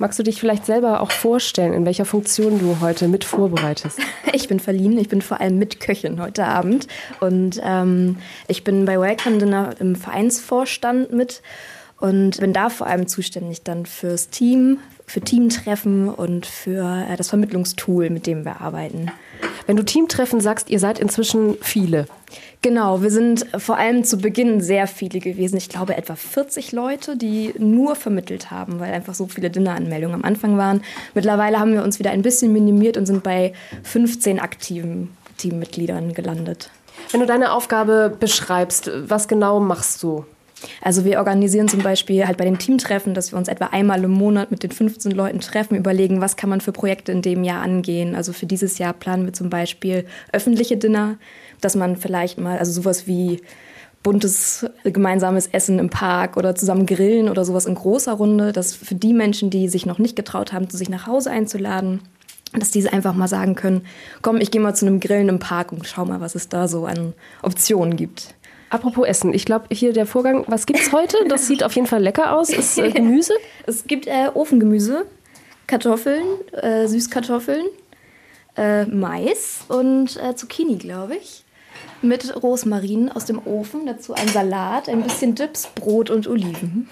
Magst 0.00 0.18
du 0.18 0.22
dich 0.22 0.40
vielleicht 0.40 0.64
selber 0.64 1.02
auch 1.02 1.10
vorstellen, 1.10 1.74
in 1.74 1.84
welcher 1.84 2.06
Funktion 2.06 2.58
du 2.58 2.80
heute 2.80 3.06
mit 3.06 3.22
vorbereitest? 3.22 3.98
Ich 4.32 4.48
bin 4.48 4.58
Verlin, 4.58 4.96
ich 4.96 5.08
bin 5.08 5.20
vor 5.20 5.40
allem 5.40 5.58
Mitköchin 5.58 6.22
heute 6.22 6.46
Abend 6.46 6.86
und 7.20 7.60
ähm, 7.62 8.16
ich 8.48 8.64
bin 8.64 8.86
bei 8.86 8.98
Welcome 8.98 9.38
Dinner 9.38 9.74
im 9.78 9.96
Vereinsvorstand 9.96 11.12
mit 11.12 11.42
und 11.98 12.40
bin 12.40 12.54
da 12.54 12.70
vor 12.70 12.86
allem 12.86 13.08
zuständig 13.08 13.62
dann 13.62 13.84
fürs 13.84 14.30
Team, 14.30 14.78
für 15.06 15.20
Teamtreffen 15.20 16.08
und 16.08 16.46
für 16.46 17.06
äh, 17.06 17.16
das 17.16 17.28
Vermittlungstool, 17.28 18.08
mit 18.08 18.26
dem 18.26 18.46
wir 18.46 18.62
arbeiten. 18.62 19.10
Wenn 19.66 19.76
du 19.76 19.84
Teamtreffen 19.84 20.40
sagst, 20.40 20.70
ihr 20.70 20.80
seid 20.80 20.98
inzwischen 20.98 21.58
viele. 21.60 22.06
Genau, 22.62 23.00
wir 23.00 23.10
sind 23.10 23.46
vor 23.56 23.78
allem 23.78 24.04
zu 24.04 24.18
Beginn 24.18 24.60
sehr 24.60 24.86
viele 24.86 25.20
gewesen. 25.20 25.56
Ich 25.56 25.70
glaube 25.70 25.96
etwa 25.96 26.14
40 26.14 26.72
Leute, 26.72 27.16
die 27.16 27.54
nur 27.58 27.96
vermittelt 27.96 28.50
haben, 28.50 28.80
weil 28.80 28.92
einfach 28.92 29.14
so 29.14 29.26
viele 29.26 29.48
Dinneranmeldungen 29.48 30.16
am 30.16 30.24
Anfang 30.24 30.58
waren. 30.58 30.82
Mittlerweile 31.14 31.58
haben 31.58 31.72
wir 31.72 31.82
uns 31.82 31.98
wieder 31.98 32.10
ein 32.10 32.20
bisschen 32.20 32.52
minimiert 32.52 32.98
und 32.98 33.06
sind 33.06 33.22
bei 33.22 33.54
15 33.84 34.40
aktiven 34.40 35.16
Teammitgliedern 35.38 36.12
gelandet. 36.12 36.70
Wenn 37.12 37.20
du 37.20 37.26
deine 37.26 37.52
Aufgabe 37.52 38.14
beschreibst, 38.20 38.90
was 39.06 39.26
genau 39.26 39.58
machst 39.58 40.02
du? 40.02 40.26
Also 40.82 41.04
wir 41.04 41.18
organisieren 41.18 41.68
zum 41.68 41.82
Beispiel 41.82 42.26
halt 42.26 42.36
bei 42.36 42.44
den 42.44 42.58
Teamtreffen, 42.58 43.14
dass 43.14 43.32
wir 43.32 43.38
uns 43.38 43.48
etwa 43.48 43.66
einmal 43.66 44.04
im 44.04 44.10
Monat 44.10 44.50
mit 44.50 44.62
den 44.62 44.70
15 44.70 45.12
Leuten 45.12 45.40
treffen, 45.40 45.76
überlegen, 45.76 46.20
was 46.20 46.36
kann 46.36 46.50
man 46.50 46.60
für 46.60 46.72
Projekte 46.72 47.12
in 47.12 47.22
dem 47.22 47.44
Jahr 47.44 47.62
angehen. 47.62 48.14
Also 48.14 48.32
für 48.32 48.46
dieses 48.46 48.78
Jahr 48.78 48.92
planen 48.92 49.24
wir 49.24 49.32
zum 49.32 49.50
Beispiel 49.50 50.04
öffentliche 50.32 50.76
Dinner, 50.76 51.16
dass 51.60 51.76
man 51.76 51.96
vielleicht 51.96 52.38
mal, 52.38 52.58
also 52.58 52.72
sowas 52.72 53.06
wie 53.06 53.40
buntes 54.02 54.66
gemeinsames 54.84 55.46
Essen 55.48 55.78
im 55.78 55.90
Park 55.90 56.36
oder 56.36 56.54
zusammen 56.54 56.86
grillen 56.86 57.28
oder 57.28 57.44
sowas 57.44 57.66
in 57.66 57.74
großer 57.74 58.12
Runde, 58.12 58.52
dass 58.52 58.74
für 58.74 58.94
die 58.94 59.12
Menschen, 59.12 59.50
die 59.50 59.68
sich 59.68 59.84
noch 59.84 59.98
nicht 59.98 60.16
getraut 60.16 60.52
haben, 60.52 60.68
sich 60.70 60.88
nach 60.88 61.06
Hause 61.06 61.30
einzuladen, 61.30 62.00
dass 62.52 62.70
diese 62.70 62.92
einfach 62.92 63.14
mal 63.14 63.28
sagen 63.28 63.54
können, 63.54 63.82
komm, 64.22 64.38
ich 64.38 64.50
gehe 64.50 64.60
mal 64.60 64.74
zu 64.74 64.86
einem 64.86 65.00
Grillen 65.00 65.28
im 65.28 65.38
Park 65.38 65.70
und 65.70 65.86
schau 65.86 66.04
mal, 66.04 66.20
was 66.20 66.34
es 66.34 66.48
da 66.48 66.66
so 66.66 66.86
an 66.86 67.12
Optionen 67.42 67.96
gibt. 67.96 68.34
Apropos 68.70 69.06
Essen, 69.06 69.34
ich 69.34 69.44
glaube 69.44 69.66
hier 69.72 69.92
der 69.92 70.06
Vorgang, 70.06 70.44
was 70.46 70.64
gibt's 70.64 70.92
heute? 70.92 71.16
Das 71.28 71.46
sieht 71.46 71.64
auf 71.64 71.74
jeden 71.74 71.88
Fall 71.88 72.02
lecker 72.02 72.36
aus. 72.36 72.50
Ist 72.50 72.78
äh, 72.78 72.90
Gemüse? 72.90 73.34
Es 73.66 73.84
gibt 73.84 74.06
äh, 74.06 74.30
Ofengemüse, 74.32 75.06
Kartoffeln, 75.66 76.24
äh, 76.52 76.86
Süßkartoffeln, 76.86 77.66
äh, 78.56 78.84
Mais 78.86 79.64
und 79.68 80.16
äh, 80.16 80.34
Zucchini, 80.34 80.76
glaube 80.76 81.16
ich 81.16 81.44
mit 82.02 82.42
Rosmarin 82.42 83.10
aus 83.10 83.24
dem 83.26 83.40
Ofen, 83.44 83.86
dazu 83.86 84.14
ein 84.14 84.28
Salat, 84.28 84.88
ein 84.88 85.02
bisschen 85.02 85.34
Dips, 85.34 85.68
Brot 85.74 86.10
und 86.10 86.26
Oliven. 86.26 86.88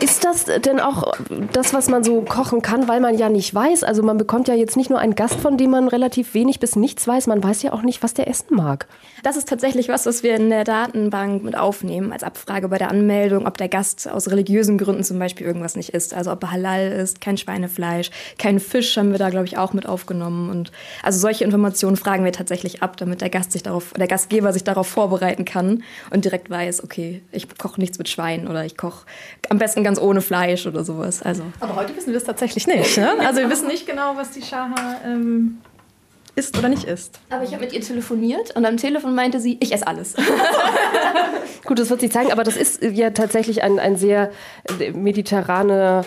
Ist 0.00 0.24
das 0.24 0.44
denn 0.44 0.80
auch 0.80 1.12
das, 1.52 1.74
was 1.74 1.88
man 1.88 2.04
so 2.04 2.22
kochen 2.22 2.62
kann, 2.62 2.88
weil 2.88 3.00
man 3.00 3.16
ja 3.16 3.28
nicht 3.28 3.54
weiß? 3.54 3.84
Also 3.84 4.02
man 4.02 4.18
bekommt 4.18 4.48
ja 4.48 4.54
jetzt 4.54 4.76
nicht 4.76 4.90
nur 4.90 4.98
einen 4.98 5.14
Gast, 5.14 5.36
von 5.36 5.56
dem 5.56 5.70
man 5.70 5.88
relativ 5.88 6.34
wenig 6.34 6.60
bis 6.60 6.76
nichts 6.76 7.06
weiß, 7.06 7.26
man 7.26 7.42
weiß 7.42 7.62
ja 7.62 7.72
auch 7.72 7.82
nicht, 7.82 8.02
was 8.02 8.14
der 8.14 8.28
essen 8.28 8.56
mag. 8.56 8.86
Das 9.22 9.36
ist 9.36 9.48
tatsächlich 9.48 9.88
was, 9.88 10.06
was 10.06 10.22
wir 10.22 10.34
in 10.36 10.50
der 10.50 10.64
Datenbank 10.64 11.42
mit 11.44 11.56
aufnehmen 11.56 12.12
als 12.12 12.22
Abfrage 12.22 12.68
bei 12.68 12.78
der 12.78 12.90
Anmeldung, 12.90 13.46
ob 13.46 13.56
der 13.56 13.68
Gast 13.68 14.10
aus 14.10 14.30
religiösen 14.30 14.78
Gründen 14.78 15.02
zum 15.02 15.18
Beispiel 15.18 15.46
irgendwas 15.46 15.76
nicht 15.76 15.90
isst. 15.90 16.14
Also 16.14 16.32
ob 16.32 16.42
er 16.42 16.52
halal 16.52 16.92
ist, 16.92 17.20
kein 17.20 17.36
Schweinefleisch, 17.38 18.10
kein 18.38 18.60
Fisch 18.60 18.96
haben 18.96 19.12
wir 19.12 19.18
da, 19.18 19.30
glaube 19.30 19.46
ich, 19.46 19.56
auch 19.56 19.72
mit 19.72 19.86
aufgenommen. 19.86 20.50
Und 20.50 20.72
also 21.02 21.18
solche 21.18 21.44
Informationen 21.44 21.96
fragen 21.96 22.24
wir 22.24 22.32
tatsächlich 22.32 22.82
ab, 22.82 22.96
damit 22.96 23.20
der 23.20 23.30
Gast 23.30 23.52
sich 23.52 23.62
darauf, 23.62 23.92
der 23.96 24.06
Gastgeber 24.34 24.52
sich 24.52 24.64
darauf 24.64 24.86
vorbereiten 24.86 25.44
kann 25.44 25.84
und 26.10 26.24
direkt 26.24 26.50
weiß, 26.50 26.82
okay, 26.82 27.22
ich 27.30 27.46
koche 27.56 27.80
nichts 27.80 27.98
mit 27.98 28.08
Schwein 28.08 28.48
oder 28.48 28.64
ich 28.64 28.76
koche 28.76 29.06
am 29.48 29.58
besten 29.58 29.84
ganz 29.84 30.00
ohne 30.00 30.20
Fleisch 30.20 30.66
oder 30.66 30.84
sowas. 30.84 31.22
Also. 31.22 31.44
Aber 31.60 31.76
heute 31.76 31.96
wissen 31.96 32.10
wir 32.10 32.16
es 32.16 32.24
tatsächlich 32.24 32.66
nicht. 32.66 32.96
Ne? 32.96 33.14
Also 33.24 33.40
wir 33.40 33.50
wissen 33.50 33.68
nicht 33.68 33.86
genau, 33.86 34.16
was 34.16 34.32
die 34.32 34.42
Shaha 34.42 34.96
ähm, 35.06 35.58
isst 36.34 36.58
oder 36.58 36.68
nicht 36.68 36.84
isst. 36.84 37.20
Aber 37.30 37.44
ich 37.44 37.52
habe 37.52 37.64
mit 37.64 37.72
ihr 37.72 37.80
telefoniert 37.80 38.54
und 38.56 38.66
am 38.66 38.76
Telefon 38.76 39.14
meinte 39.14 39.40
sie, 39.40 39.56
ich 39.60 39.72
esse 39.72 39.86
alles. 39.86 40.14
Gut, 41.64 41.78
das 41.78 41.90
wird 41.90 42.00
sie 42.00 42.10
zeigen, 42.10 42.32
aber 42.32 42.44
das 42.44 42.56
ist 42.56 42.82
ja 42.82 43.10
tatsächlich 43.10 43.62
ein, 43.62 43.78
ein 43.78 43.96
sehr 43.96 44.30
mediterraner 44.92 46.04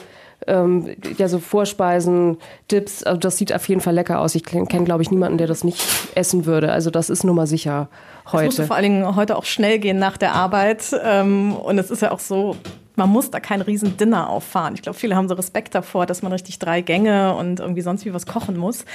ähm, 0.47 0.95
ja, 1.17 1.27
so 1.27 1.39
Vorspeisen, 1.39 2.37
Dips, 2.71 3.03
also 3.03 3.19
das 3.19 3.37
sieht 3.37 3.53
auf 3.53 3.67
jeden 3.67 3.81
Fall 3.81 3.93
lecker 3.93 4.19
aus. 4.19 4.35
Ich 4.35 4.43
kenne, 4.43 4.65
glaube 4.65 5.03
ich, 5.03 5.11
niemanden, 5.11 5.37
der 5.37 5.47
das 5.47 5.63
nicht 5.63 5.81
essen 6.15 6.45
würde. 6.45 6.71
Also 6.71 6.89
das 6.89 7.09
ist 7.09 7.23
nun 7.23 7.35
mal 7.35 7.47
sicher 7.47 7.89
heute. 8.31 8.45
Es 8.45 8.45
musste 8.45 8.63
vor 8.65 8.75
allen 8.75 8.83
Dingen 8.83 9.15
heute 9.15 9.35
auch 9.35 9.45
schnell 9.45 9.79
gehen 9.79 9.99
nach 9.99 10.17
der 10.17 10.33
Arbeit. 10.33 10.95
Ähm, 11.03 11.55
und 11.55 11.77
es 11.77 11.91
ist 11.91 12.01
ja 12.01 12.11
auch 12.11 12.19
so, 12.19 12.55
man 12.97 13.09
muss 13.09 13.29
da 13.29 13.39
kein 13.39 13.61
riesen 13.61 13.95
Dinner 13.95 14.29
auffahren. 14.29 14.73
Ich 14.73 14.81
glaube, 14.81 14.97
viele 14.97 15.15
haben 15.15 15.29
so 15.29 15.35
Respekt 15.35 15.75
davor, 15.75 16.05
dass 16.05 16.23
man 16.23 16.31
richtig 16.31 16.59
drei 16.59 16.81
Gänge 16.81 17.35
und 17.35 17.59
irgendwie 17.59 17.81
sonst 17.81 18.05
wie 18.05 18.13
was 18.13 18.25
kochen 18.25 18.57
muss. 18.57 18.85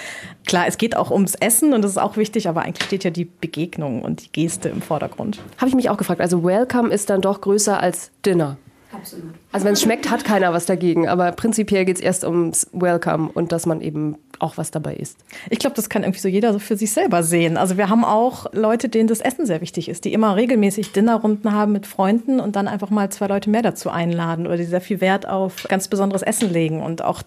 Klar, 0.47 0.67
es 0.67 0.77
geht 0.77 0.97
auch 0.97 1.11
ums 1.11 1.35
Essen 1.37 1.73
und 1.73 1.83
das 1.83 1.93
ist 1.93 1.99
auch 1.99 2.17
wichtig, 2.17 2.49
aber 2.49 2.63
eigentlich 2.63 2.85
steht 2.85 3.05
ja 3.05 3.11
die 3.11 3.25
Begegnung 3.25 4.03
und 4.03 4.25
die 4.25 4.33
Geste 4.33 4.69
im 4.69 4.83
Vordergrund. 4.83 5.39
Habe 5.59 5.69
ich 5.69 5.75
mich 5.75 5.89
auch 5.89 5.97
gefragt. 5.97 6.21
Also 6.21 6.43
Welcome 6.43 6.93
ist 6.93 7.11
dann 7.11 7.21
doch 7.21 7.41
größer 7.41 7.81
als 7.81 8.11
Dinner. 8.27 8.57
Absolut. 8.93 9.35
Also 9.53 9.67
wenn 9.67 9.73
es 9.73 9.83
schmeckt, 9.83 10.11
hat 10.11 10.25
keiner 10.25 10.53
was 10.53 10.67
dagegen. 10.67 11.09
Aber 11.09 11.33
prinzipiell 11.33 11.85
geht 11.85 11.97
es 11.97 12.03
erst 12.03 12.25
ums 12.25 12.67
Welcome 12.73 13.31
und 13.33 13.53
dass 13.53 13.67
man 13.67 13.81
eben 13.81 14.17
auch 14.39 14.59
was 14.59 14.71
dabei 14.71 14.95
isst. 14.97 15.19
Ich 15.51 15.59
glaube, 15.59 15.77
das 15.77 15.89
kann 15.89 16.03
irgendwie 16.03 16.21
so 16.21 16.29
jeder 16.29 16.53
so 16.53 16.59
für 16.59 16.77
sich 16.77 16.93
selber 16.93 17.23
sehen. 17.23 17.57
Also 17.57 17.79
wir 17.79 17.89
haben 17.89 18.05
auch 18.05 18.47
Leute, 18.53 18.89
denen 18.89 19.09
das 19.09 19.21
Essen 19.21 19.47
sehr 19.47 19.61
wichtig 19.61 19.89
ist, 19.89 20.05
die 20.05 20.13
immer 20.13 20.37
regelmäßig 20.37 20.93
Dinnerrunden 20.93 21.53
haben 21.53 21.73
mit 21.73 21.87
Freunden 21.87 22.41
und 22.41 22.57
dann 22.57 22.69
einfach 22.69 22.91
mal 22.91 23.11
zwei 23.11 23.29
Leute 23.29 23.51
mehr 23.51 23.63
dazu 23.63 23.89
einladen 23.91 24.47
oder 24.47 24.57
die 24.57 24.65
sehr 24.65 24.81
viel 24.81 25.01
Wert 25.01 25.29
auf 25.29 25.65
ganz 25.69 25.89
besonderes 25.89 26.23
Essen 26.23 26.53
legen 26.53 26.83
und 26.83 27.03
auch 27.03 27.23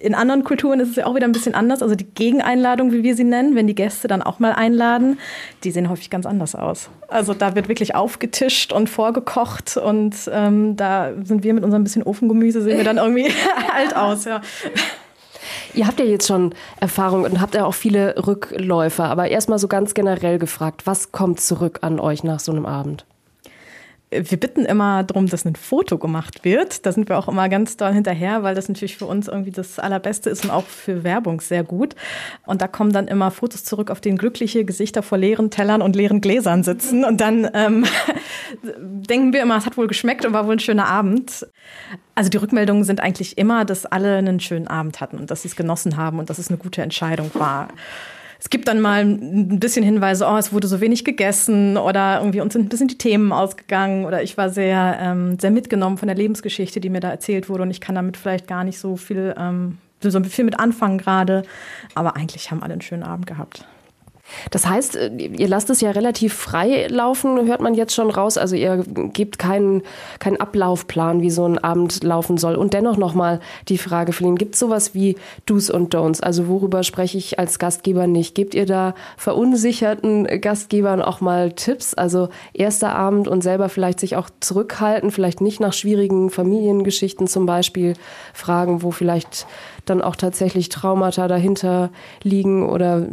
in 0.00 0.14
anderen 0.14 0.44
Kulturen 0.44 0.80
ist 0.80 0.88
es 0.90 0.96
ja 0.96 1.06
auch 1.06 1.14
wieder 1.14 1.26
ein 1.26 1.32
bisschen 1.32 1.54
anders. 1.54 1.82
Also 1.82 1.94
die 1.94 2.06
Gegeneinladung, 2.06 2.90
wie 2.92 3.02
wir 3.02 3.14
sie 3.14 3.24
nennen, 3.24 3.54
wenn 3.54 3.66
die 3.66 3.74
Gäste 3.74 4.08
dann 4.08 4.22
auch 4.22 4.38
mal 4.38 4.52
einladen, 4.52 5.18
die 5.62 5.70
sehen 5.70 5.90
häufig 5.90 6.08
ganz 6.08 6.24
anders 6.26 6.54
aus. 6.54 6.88
Also 7.08 7.34
da 7.34 7.54
wird 7.54 7.68
wirklich 7.68 7.94
aufgetischt 7.94 8.72
und 8.72 8.88
vorgekocht 8.88 9.76
und 9.76 10.14
ähm, 10.32 10.76
da 10.76 11.12
sind 11.22 11.44
wir 11.44 11.52
mit 11.52 11.64
unserem 11.64 11.84
bisschen 11.84 12.02
Ofengemüse, 12.02 12.62
sehen 12.62 12.78
wir 12.78 12.84
dann 12.84 12.96
irgendwie 12.96 13.30
alt 13.74 13.94
aus. 13.94 14.24
Ja. 14.24 14.40
Ihr 15.74 15.86
habt 15.86 16.00
ja 16.00 16.06
jetzt 16.06 16.26
schon 16.26 16.54
Erfahrung 16.80 17.24
und 17.24 17.40
habt 17.40 17.54
ja 17.54 17.64
auch 17.64 17.74
viele 17.74 18.26
Rückläufer, 18.26 19.04
aber 19.04 19.28
erstmal 19.28 19.58
so 19.58 19.68
ganz 19.68 19.94
generell 19.94 20.38
gefragt, 20.38 20.86
was 20.86 21.12
kommt 21.12 21.40
zurück 21.40 21.80
an 21.82 22.00
euch 22.00 22.24
nach 22.24 22.40
so 22.40 22.52
einem 22.52 22.66
Abend? 22.66 23.04
Wir 24.10 24.40
bitten 24.40 24.64
immer 24.64 25.04
darum, 25.04 25.26
dass 25.26 25.44
ein 25.44 25.54
Foto 25.54 25.96
gemacht 25.96 26.44
wird. 26.44 26.84
Da 26.84 26.90
sind 26.90 27.08
wir 27.08 27.16
auch 27.16 27.28
immer 27.28 27.48
ganz 27.48 27.76
doll 27.76 27.92
hinterher, 27.92 28.42
weil 28.42 28.56
das 28.56 28.68
natürlich 28.68 28.96
für 28.96 29.06
uns 29.06 29.28
irgendwie 29.28 29.52
das 29.52 29.78
Allerbeste 29.78 30.30
ist 30.30 30.44
und 30.44 30.50
auch 30.50 30.66
für 30.66 31.04
Werbung 31.04 31.40
sehr 31.40 31.62
gut. 31.62 31.94
Und 32.44 32.60
da 32.60 32.66
kommen 32.66 32.92
dann 32.92 33.06
immer 33.06 33.30
Fotos 33.30 33.62
zurück, 33.62 33.88
auf 33.90 34.00
denen 34.00 34.18
glückliche 34.18 34.64
Gesichter 34.64 35.04
vor 35.04 35.16
leeren 35.16 35.50
Tellern 35.50 35.80
und 35.80 35.94
leeren 35.94 36.20
Gläsern 36.20 36.64
sitzen. 36.64 37.04
Und 37.04 37.20
dann 37.20 37.48
ähm, 37.54 37.84
denken 38.80 39.32
wir 39.32 39.42
immer, 39.42 39.56
es 39.56 39.66
hat 39.66 39.76
wohl 39.76 39.86
geschmeckt 39.86 40.26
und 40.26 40.32
war 40.32 40.46
wohl 40.46 40.54
ein 40.54 40.58
schöner 40.58 40.88
Abend. 40.88 41.46
Also 42.16 42.30
die 42.30 42.36
Rückmeldungen 42.38 42.82
sind 42.82 43.00
eigentlich 43.00 43.38
immer, 43.38 43.64
dass 43.64 43.86
alle 43.86 44.16
einen 44.16 44.40
schönen 44.40 44.66
Abend 44.66 45.00
hatten 45.00 45.18
und 45.18 45.30
dass 45.30 45.42
sie 45.42 45.48
es 45.48 45.56
genossen 45.56 45.96
haben 45.96 46.18
und 46.18 46.30
dass 46.30 46.38
es 46.38 46.48
eine 46.48 46.58
gute 46.58 46.82
Entscheidung 46.82 47.30
war 47.34 47.68
es 48.40 48.48
gibt 48.48 48.68
dann 48.68 48.80
mal 48.80 49.02
ein 49.02 49.60
bisschen 49.60 49.84
Hinweise, 49.84 50.26
oh, 50.26 50.36
es 50.36 50.50
wurde 50.50 50.66
so 50.66 50.80
wenig 50.80 51.04
gegessen 51.04 51.76
oder 51.76 52.20
irgendwie 52.20 52.40
uns 52.40 52.54
sind 52.54 52.64
ein 52.64 52.68
bisschen 52.70 52.88
die 52.88 52.96
Themen 52.96 53.32
ausgegangen 53.32 54.06
oder 54.06 54.22
ich 54.22 54.38
war 54.38 54.48
sehr, 54.48 54.98
ähm, 54.98 55.38
sehr 55.38 55.50
mitgenommen 55.50 55.98
von 55.98 56.08
der 56.08 56.16
Lebensgeschichte, 56.16 56.80
die 56.80 56.88
mir 56.88 57.00
da 57.00 57.10
erzählt 57.10 57.50
wurde 57.50 57.64
und 57.64 57.70
ich 57.70 57.82
kann 57.82 57.94
damit 57.94 58.16
vielleicht 58.16 58.46
gar 58.46 58.64
nicht 58.64 58.78
so 58.78 58.96
viel, 58.96 59.34
ähm, 59.38 59.76
so 60.00 60.18
viel 60.24 60.46
mit 60.46 60.58
anfangen 60.58 60.96
gerade. 60.96 61.42
Aber 61.94 62.16
eigentlich 62.16 62.50
haben 62.50 62.62
alle 62.62 62.72
einen 62.72 62.82
schönen 62.82 63.02
Abend 63.02 63.26
gehabt. 63.26 63.66
Das 64.50 64.66
heißt, 64.66 64.96
äh, 64.96 65.08
ihr 65.08 65.48
lasst 65.48 65.70
es 65.70 65.80
ja 65.80 65.90
relativ 65.90 66.34
frei 66.34 66.86
laufen, 66.88 67.46
hört 67.46 67.60
man 67.60 67.74
jetzt 67.74 67.94
schon 67.94 68.10
raus. 68.10 68.38
Also 68.38 68.56
ihr 68.56 68.84
gebt 69.12 69.38
keinen, 69.38 69.82
keinen 70.18 70.40
Ablaufplan, 70.40 71.22
wie 71.22 71.30
so 71.30 71.44
ein 71.44 71.58
Abend 71.58 72.02
laufen 72.04 72.36
soll. 72.36 72.54
Und 72.54 72.74
dennoch 72.74 72.96
nochmal 72.96 73.40
die 73.68 73.78
Frage, 73.78 74.12
Feline, 74.12 74.36
gibt 74.36 74.54
es 74.54 74.60
sowas 74.60 74.94
wie 74.94 75.16
Do's 75.46 75.70
und 75.70 75.94
Don'ts? 75.94 76.22
Also 76.22 76.48
worüber 76.48 76.82
spreche 76.82 77.18
ich 77.18 77.38
als 77.38 77.58
Gastgeber 77.58 78.06
nicht? 78.06 78.34
Gebt 78.34 78.54
ihr 78.54 78.66
da 78.66 78.94
verunsicherten 79.16 80.26
Gastgebern 80.40 81.02
auch 81.02 81.20
mal 81.20 81.52
Tipps? 81.52 81.94
Also 81.94 82.28
erster 82.52 82.94
Abend 82.94 83.28
und 83.28 83.42
selber 83.42 83.68
vielleicht 83.68 84.00
sich 84.00 84.16
auch 84.16 84.30
zurückhalten, 84.40 85.10
vielleicht 85.10 85.40
nicht 85.40 85.60
nach 85.60 85.72
schwierigen 85.72 86.30
Familiengeschichten 86.30 87.26
zum 87.26 87.46
Beispiel 87.46 87.94
fragen, 88.34 88.82
wo 88.82 88.90
vielleicht 88.90 89.46
dann 89.84 90.02
auch 90.02 90.16
tatsächlich 90.16 90.68
Traumata 90.68 91.28
dahinter 91.28 91.90
liegen 92.22 92.68
oder 92.68 93.06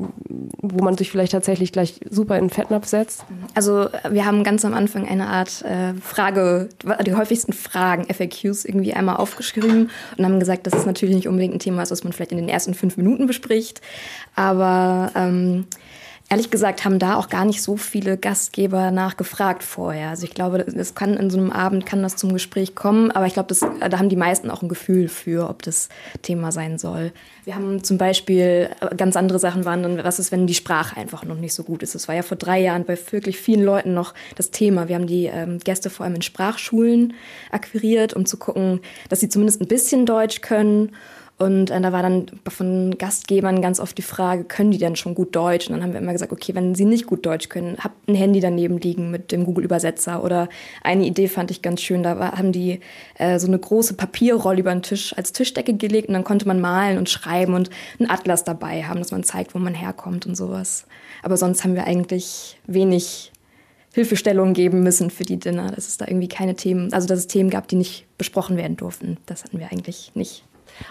wo 0.61 0.83
man 0.83 0.97
sich 0.97 1.11
vielleicht 1.11 1.31
tatsächlich 1.31 1.71
gleich 1.71 1.99
super 2.09 2.37
in 2.37 2.49
Fettnapf 2.49 2.87
setzt? 2.87 3.25
Also 3.53 3.89
wir 4.09 4.25
haben 4.25 4.43
ganz 4.43 4.65
am 4.65 4.73
Anfang 4.73 5.07
eine 5.07 5.27
Art 5.27 5.63
äh, 5.63 5.93
Frage, 6.01 6.69
die 7.05 7.13
häufigsten 7.13 7.53
Fragen, 7.53 8.05
FAQs 8.13 8.65
irgendwie 8.65 8.93
einmal 8.93 9.17
aufgeschrieben 9.17 9.89
und 10.17 10.25
haben 10.25 10.39
gesagt, 10.39 10.67
dass 10.67 10.73
es 10.73 10.85
natürlich 10.85 11.15
nicht 11.15 11.27
unbedingt 11.27 11.55
ein 11.55 11.59
Thema 11.59 11.83
ist, 11.83 11.91
was 11.91 12.03
man 12.03 12.13
vielleicht 12.13 12.31
in 12.31 12.37
den 12.37 12.49
ersten 12.49 12.73
fünf 12.73 12.97
Minuten 12.97 13.27
bespricht, 13.27 13.81
aber 14.35 15.11
ähm, 15.15 15.65
Ehrlich 16.29 16.49
gesagt 16.49 16.83
haben 16.83 16.99
da 16.99 17.15
auch 17.15 17.29
gar 17.29 17.45
nicht 17.45 17.61
so 17.61 17.77
viele 17.77 18.17
Gastgeber 18.17 18.91
nachgefragt 18.91 19.63
vorher. 19.63 20.09
Also 20.09 20.25
ich 20.25 20.33
glaube, 20.33 20.59
es 20.59 20.93
kann 20.93 21.15
in 21.15 21.29
so 21.29 21.37
einem 21.37 21.53
Abend 21.53 21.85
kann 21.85 22.03
das 22.03 22.17
zum 22.17 22.33
Gespräch 22.33 22.75
kommen, 22.75 23.11
aber 23.11 23.27
ich 23.27 23.33
glaube, 23.33 23.47
das, 23.47 23.61
da 23.61 23.97
haben 23.97 24.09
die 24.09 24.17
meisten 24.17 24.51
auch 24.51 24.61
ein 24.61 24.67
Gefühl 24.67 25.07
für, 25.07 25.49
ob 25.49 25.61
das 25.61 25.87
Thema 26.23 26.51
sein 26.51 26.77
soll. 26.77 27.13
Wir 27.45 27.55
haben 27.55 27.81
zum 27.81 27.97
Beispiel 27.97 28.69
äh, 28.81 28.93
ganz 28.97 29.15
andere 29.15 29.39
Sachen 29.39 29.63
waren 29.63 29.83
dann, 29.83 30.03
was 30.03 30.19
ist, 30.19 30.33
wenn 30.33 30.47
die 30.47 30.53
Sprache 30.53 30.97
einfach 30.97 31.23
noch 31.23 31.37
nicht 31.37 31.53
so 31.53 31.63
gut 31.63 31.81
ist. 31.81 31.95
Das 31.95 32.09
war 32.09 32.15
ja 32.15 32.23
vor 32.23 32.35
drei 32.35 32.59
Jahren 32.59 32.83
bei 32.83 32.97
wirklich 33.09 33.37
vielen 33.37 33.63
Leuten 33.63 33.93
noch 33.93 34.13
das 34.35 34.51
Thema. 34.51 34.89
Wir 34.89 34.95
haben 34.95 35.07
die 35.07 35.27
ähm, 35.27 35.59
Gäste 35.59 35.89
vor 35.89 36.05
allem 36.05 36.15
in 36.15 36.21
Sprachschulen 36.23 37.13
akquiriert, 37.51 38.13
um 38.13 38.25
zu 38.25 38.35
gucken, 38.35 38.81
dass 39.07 39.21
sie 39.21 39.29
zumindest 39.29 39.61
ein 39.61 39.69
bisschen 39.69 40.05
Deutsch 40.05 40.41
können 40.41 40.91
und 41.37 41.69
äh, 41.69 41.79
da 41.79 41.91
war 41.91 42.01
dann 42.01 42.25
von 42.49 42.97
Gastgebern 42.97 43.61
ganz 43.61 43.79
oft 43.79 43.95
die 43.97 44.03
Frage, 44.03 44.43
können 44.43 44.71
die 44.71 44.79
denn 44.79 44.95
schon 44.95 45.13
gut 45.13 45.35
Deutsch? 45.35 45.67
Und 45.67 45.73
dann 45.73 45.83
haben 45.83 45.93
wir 45.93 45.99
immer 45.99 46.13
gesagt, 46.13 46.31
okay, 46.31 46.55
wenn 46.55 46.73
sie 46.73 46.85
nicht 46.85 47.05
gut 47.05 47.25
Deutsch 47.27 47.47
können, 47.47 47.77
habt 47.79 48.07
ein 48.07 48.15
Handy 48.15 48.39
daneben 48.39 48.79
liegen 48.79 49.11
mit 49.11 49.31
dem 49.31 49.45
Google-Übersetzer. 49.45 50.23
Oder 50.23 50.49
eine 50.81 51.05
Idee 51.05 51.27
fand 51.27 51.51
ich 51.51 51.61
ganz 51.61 51.81
schön, 51.81 52.01
da 52.01 52.17
war, 52.17 52.31
haben 52.39 52.51
die 52.51 52.79
äh, 53.19 53.37
so 53.37 53.45
eine 53.45 53.59
große 53.59 53.93
Papierrolle 53.93 54.61
über 54.61 54.71
den 54.71 54.81
Tisch 54.81 55.15
als 55.15 55.31
Tischdecke 55.31 55.75
gelegt 55.75 56.07
und 56.07 56.15
dann 56.15 56.23
konnte 56.23 56.47
man 56.47 56.59
malen 56.59 56.97
und 56.97 57.07
schreiben 57.07 57.53
und 57.53 57.69
einen 57.99 58.09
Atlas 58.09 58.43
dabei 58.43 58.83
haben, 58.83 58.99
dass 58.99 59.11
man 59.11 59.23
zeigt, 59.23 59.53
wo 59.53 59.59
man 59.59 59.75
herkommt 59.75 60.25
und 60.25 60.35
sowas. 60.35 60.87
Aber 61.21 61.37
sonst 61.37 61.63
haben 61.63 61.75
wir 61.75 61.85
eigentlich 61.85 62.59
wenig 62.65 63.31
Hilfestellung 63.93 64.53
geben 64.53 64.81
müssen 64.81 65.11
für 65.11 65.23
die 65.23 65.37
Dinner, 65.37 65.69
dass 65.69 65.87
es 65.87 65.97
da 65.97 66.07
irgendwie 66.07 66.29
keine 66.29 66.55
Themen, 66.55 66.93
also 66.93 67.07
dass 67.07 67.19
es 67.19 67.27
Themen 67.27 67.51
gab, 67.51 67.67
die 67.67 67.75
nicht 67.75 68.05
besprochen 68.17 68.57
werden 68.57 68.75
durften. 68.75 69.17
Das 69.27 69.43
hatten 69.43 69.59
wir 69.59 69.71
eigentlich 69.71 70.11
nicht. 70.15 70.43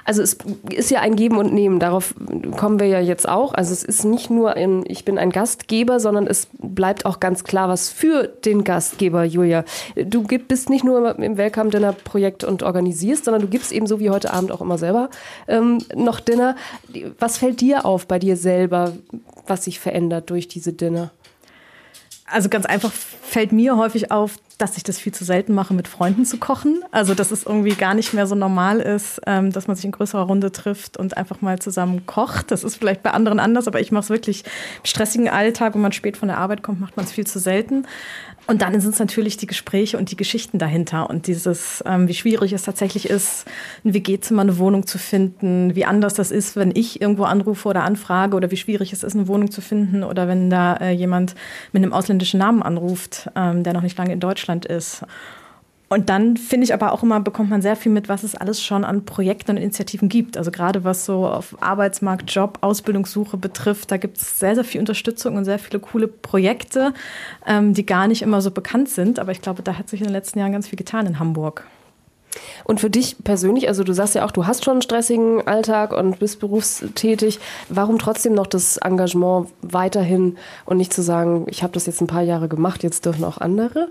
Also 0.05 0.23
es 0.23 0.37
ist 0.71 0.91
ja 0.91 1.01
ein 1.01 1.17
Geben 1.17 1.37
und 1.39 1.53
Nehmen, 1.53 1.81
darauf 1.81 2.15
kommen 2.57 2.79
wir 2.79 2.87
ja 2.87 3.01
jetzt 3.01 3.29
auch. 3.29 3.55
Also 3.55 3.73
es 3.73 3.83
ist 3.83 4.05
nicht 4.05 4.31
nur 4.31 4.55
ein, 4.55 4.85
ich 4.87 5.05
bin 5.05 5.19
ein 5.19 5.31
Gastgeber, 5.31 6.01
sondern 6.01 6.27
es 6.27 6.49
bleibt 6.59 7.07
auch 7.07 7.21
ganz 7.21 7.45
klar 7.45 7.69
was 7.69 7.91
für 7.91 8.25
den 8.27 8.65
Gastgeber, 8.65 9.25
Julia. 9.25 9.65
Du 9.97 10.23
bist 10.23 10.71
nicht 10.71 10.85
nur 10.85 11.19
im 11.19 11.37
Welcome 11.37 11.71
Dinner 11.71 11.93
Projekt 11.93 12.45
und 12.45 12.63
organisierst, 12.63 13.25
sondern 13.25 13.43
du 13.43 13.49
gibst 13.49 13.73
eben 13.73 13.87
so 13.87 14.01
wie 14.01 14.11
heute 14.11 14.33
Abend 14.33 14.53
auch 14.53 14.61
immer 14.61 14.79
selber 14.79 15.11
ähm, 15.49 15.79
noch 15.95 16.21
Dinner. 16.21 16.57
Was 17.19 17.39
fällt 17.39 17.61
dir 17.61 17.85
auf 17.85 18.07
bei 18.07 18.19
dir 18.19 18.37
selber, 18.37 18.93
was 19.47 19.65
sich 19.65 19.81
verändert 19.81 20.31
durch 20.31 20.49
diese 20.49 20.73
Dinner? 20.73 21.11
Also 22.27 22.49
ganz 22.49 22.67
einfach 22.67 22.93
fällt 22.93 23.53
mir 23.53 23.77
häufig 23.77 24.11
auf, 24.11 24.37
dass 24.59 24.79
ich 24.79 24.83
das 24.83 24.99
viel 24.99 25.13
zu 25.13 25.25
selten 25.25 25.53
mache, 25.53 25.75
mit 25.75 25.87
Freunden 25.87 26.25
zu 26.25 26.39
kochen. 26.39 26.83
Also 26.91 27.15
dass 27.15 27.31
es 27.31 27.45
irgendwie 27.45 27.75
gar 27.75 27.95
nicht 27.95 28.15
mehr 28.15 28.27
so 28.27 28.35
normal 28.35 28.81
ist, 28.81 29.21
ähm, 29.27 29.53
dass 29.53 29.67
man 29.67 29.77
sich 29.77 29.85
in 29.85 29.93
größerer 29.93 30.23
Runde 30.23 30.51
trifft 30.51 30.97
und 30.97 31.17
einfach 31.17 31.43
mal 31.43 31.59
zusammen 31.59 32.07
kocht. 32.07 32.51
Das 32.51 32.65
ist 32.65 32.77
vielleicht 32.77 33.03
bei 33.03 33.11
anderen 33.11 33.39
anders, 33.39 33.69
aber 33.69 33.81
ich 33.81 33.93
mache 33.93 34.05
es 34.05 34.11
wirklich 34.11 34.45
im 34.45 34.85
stressigen 34.85 35.29
Alltag, 35.29 35.75
wenn 35.75 35.83
man 35.83 35.93
spät 35.93 36.17
von 36.17 36.29
der 36.29 36.39
Arbeit 36.39 36.63
kommt, 36.63 36.81
macht 36.81 36.97
man 36.97 37.05
es 37.05 37.13
viel 37.13 37.27
zu 37.27 37.39
selten. 37.39 37.87
Und 38.47 38.63
dann 38.63 38.81
sind 38.81 38.95
es 38.95 39.01
natürlich 39.01 39.37
die 39.37 39.47
Gespräche 39.47 39.99
und 39.99 40.13
die 40.13 40.17
Geschichten 40.17 40.59
dahinter 40.59 41.11
und 41.11 41.27
dieses, 41.27 41.83
ähm, 41.85 42.07
wie 42.07 42.15
schwierig 42.15 42.53
es 42.53 42.63
tatsächlich 42.63 43.11
ist, 43.11 43.45
ein 43.85 43.93
WG-Zimmer, 43.93 44.43
eine 44.43 44.59
Wohnung 44.59 44.87
zu 44.87 44.99
finden, 44.99 45.75
wie 45.75 45.85
anders 45.85 46.15
das 46.15 46.31
ist, 46.31 46.55
wenn 46.55 46.71
ich 46.73 47.01
irgendwo 47.01 47.25
anrufe 47.25 47.69
oder 47.69 47.83
anfrage 47.83 48.37
oder 48.37 48.53
wie 48.53 48.57
schwierig 48.57 48.93
es 48.93 49.03
ist, 49.03 49.17
eine 49.17 49.27
Wohnung 49.27 49.51
zu 49.51 49.61
finden 49.61 50.05
oder 50.05 50.29
wenn 50.29 50.49
da 50.49 50.75
äh, 50.77 50.93
jemand 50.93 51.35
mit 51.73 51.83
einem 51.83 51.93
ausländischen 51.93 52.39
Namen 52.39 52.63
anruft, 52.63 53.29
ähm, 53.35 53.65
der 53.65 53.73
noch 53.73 53.83
nicht 53.83 53.99
lange 53.99 54.13
in 54.13 54.21
Deutschland 54.21 54.46
ist. 54.65 55.05
Und 55.89 56.09
dann 56.09 56.37
finde 56.37 56.65
ich 56.65 56.75
aber 56.75 56.93
auch 56.93 57.05
immer, 57.05 57.21
bekommt 57.21 57.49
man 57.49 57.63
sehr 57.63 57.77
viel 57.77 57.93
mit, 57.93 58.09
was 58.09 58.25
es 58.25 58.35
alles 58.35 58.61
schon 58.61 58.85
an 58.85 59.05
Projekten 59.05 59.53
und 59.53 59.57
Initiativen 59.59 60.09
gibt. 60.09 60.37
Also 60.37 60.51
gerade 60.51 60.83
was 60.83 61.05
so 61.05 61.27
auf 61.29 61.57
Arbeitsmarkt, 61.63 62.29
Job, 62.33 62.59
Ausbildungssuche 62.61 63.37
betrifft, 63.37 63.93
da 63.93 63.97
gibt 63.97 64.17
es 64.17 64.41
sehr, 64.41 64.57
sehr 64.57 64.65
viel 64.65 64.81
Unterstützung 64.81 65.37
und 65.37 65.45
sehr 65.45 65.61
viele 65.61 65.79
coole 65.79 66.09
Projekte, 66.09 66.93
ähm, 67.47 67.73
die 67.73 67.87
gar 67.87 68.09
nicht 68.09 68.23
immer 68.23 68.41
so 68.41 68.51
bekannt 68.51 68.89
sind. 68.89 69.21
Aber 69.21 69.31
ich 69.31 69.43
glaube, 69.43 69.63
da 69.63 69.79
hat 69.79 69.89
sich 69.89 70.01
in 70.01 70.07
den 70.07 70.13
letzten 70.13 70.41
Jahren 70.41 70.51
ganz 70.51 70.67
viel 70.67 70.77
getan 70.77 71.07
in 71.07 71.21
Hamburg. 71.21 71.65
Und 72.65 72.81
für 72.81 72.91
dich 72.91 73.17
persönlich, 73.23 73.69
also 73.69 73.85
du 73.85 73.93
sagst 73.93 74.15
ja 74.15 74.25
auch, 74.25 74.31
du 74.31 74.47
hast 74.47 74.65
schon 74.65 74.73
einen 74.73 74.83
stressigen 74.83 75.47
Alltag 75.47 75.93
und 75.93 76.19
bist 76.19 76.41
berufstätig. 76.41 77.39
Warum 77.69 77.99
trotzdem 77.99 78.35
noch 78.35 78.47
das 78.47 78.77
Engagement 78.79 79.49
weiterhin 79.63 80.37
und 80.65 80.77
nicht 80.77 80.93
zu 80.93 81.03
sagen, 81.03 81.47
ich 81.49 81.63
habe 81.63 81.73
das 81.73 81.87
jetzt 81.87 82.01
ein 82.01 82.07
paar 82.07 82.23
Jahre 82.23 82.49
gemacht, 82.49 82.83
jetzt 82.83 83.07
dürfen 83.07 83.25
auch 83.25 83.39
andere? 83.39 83.89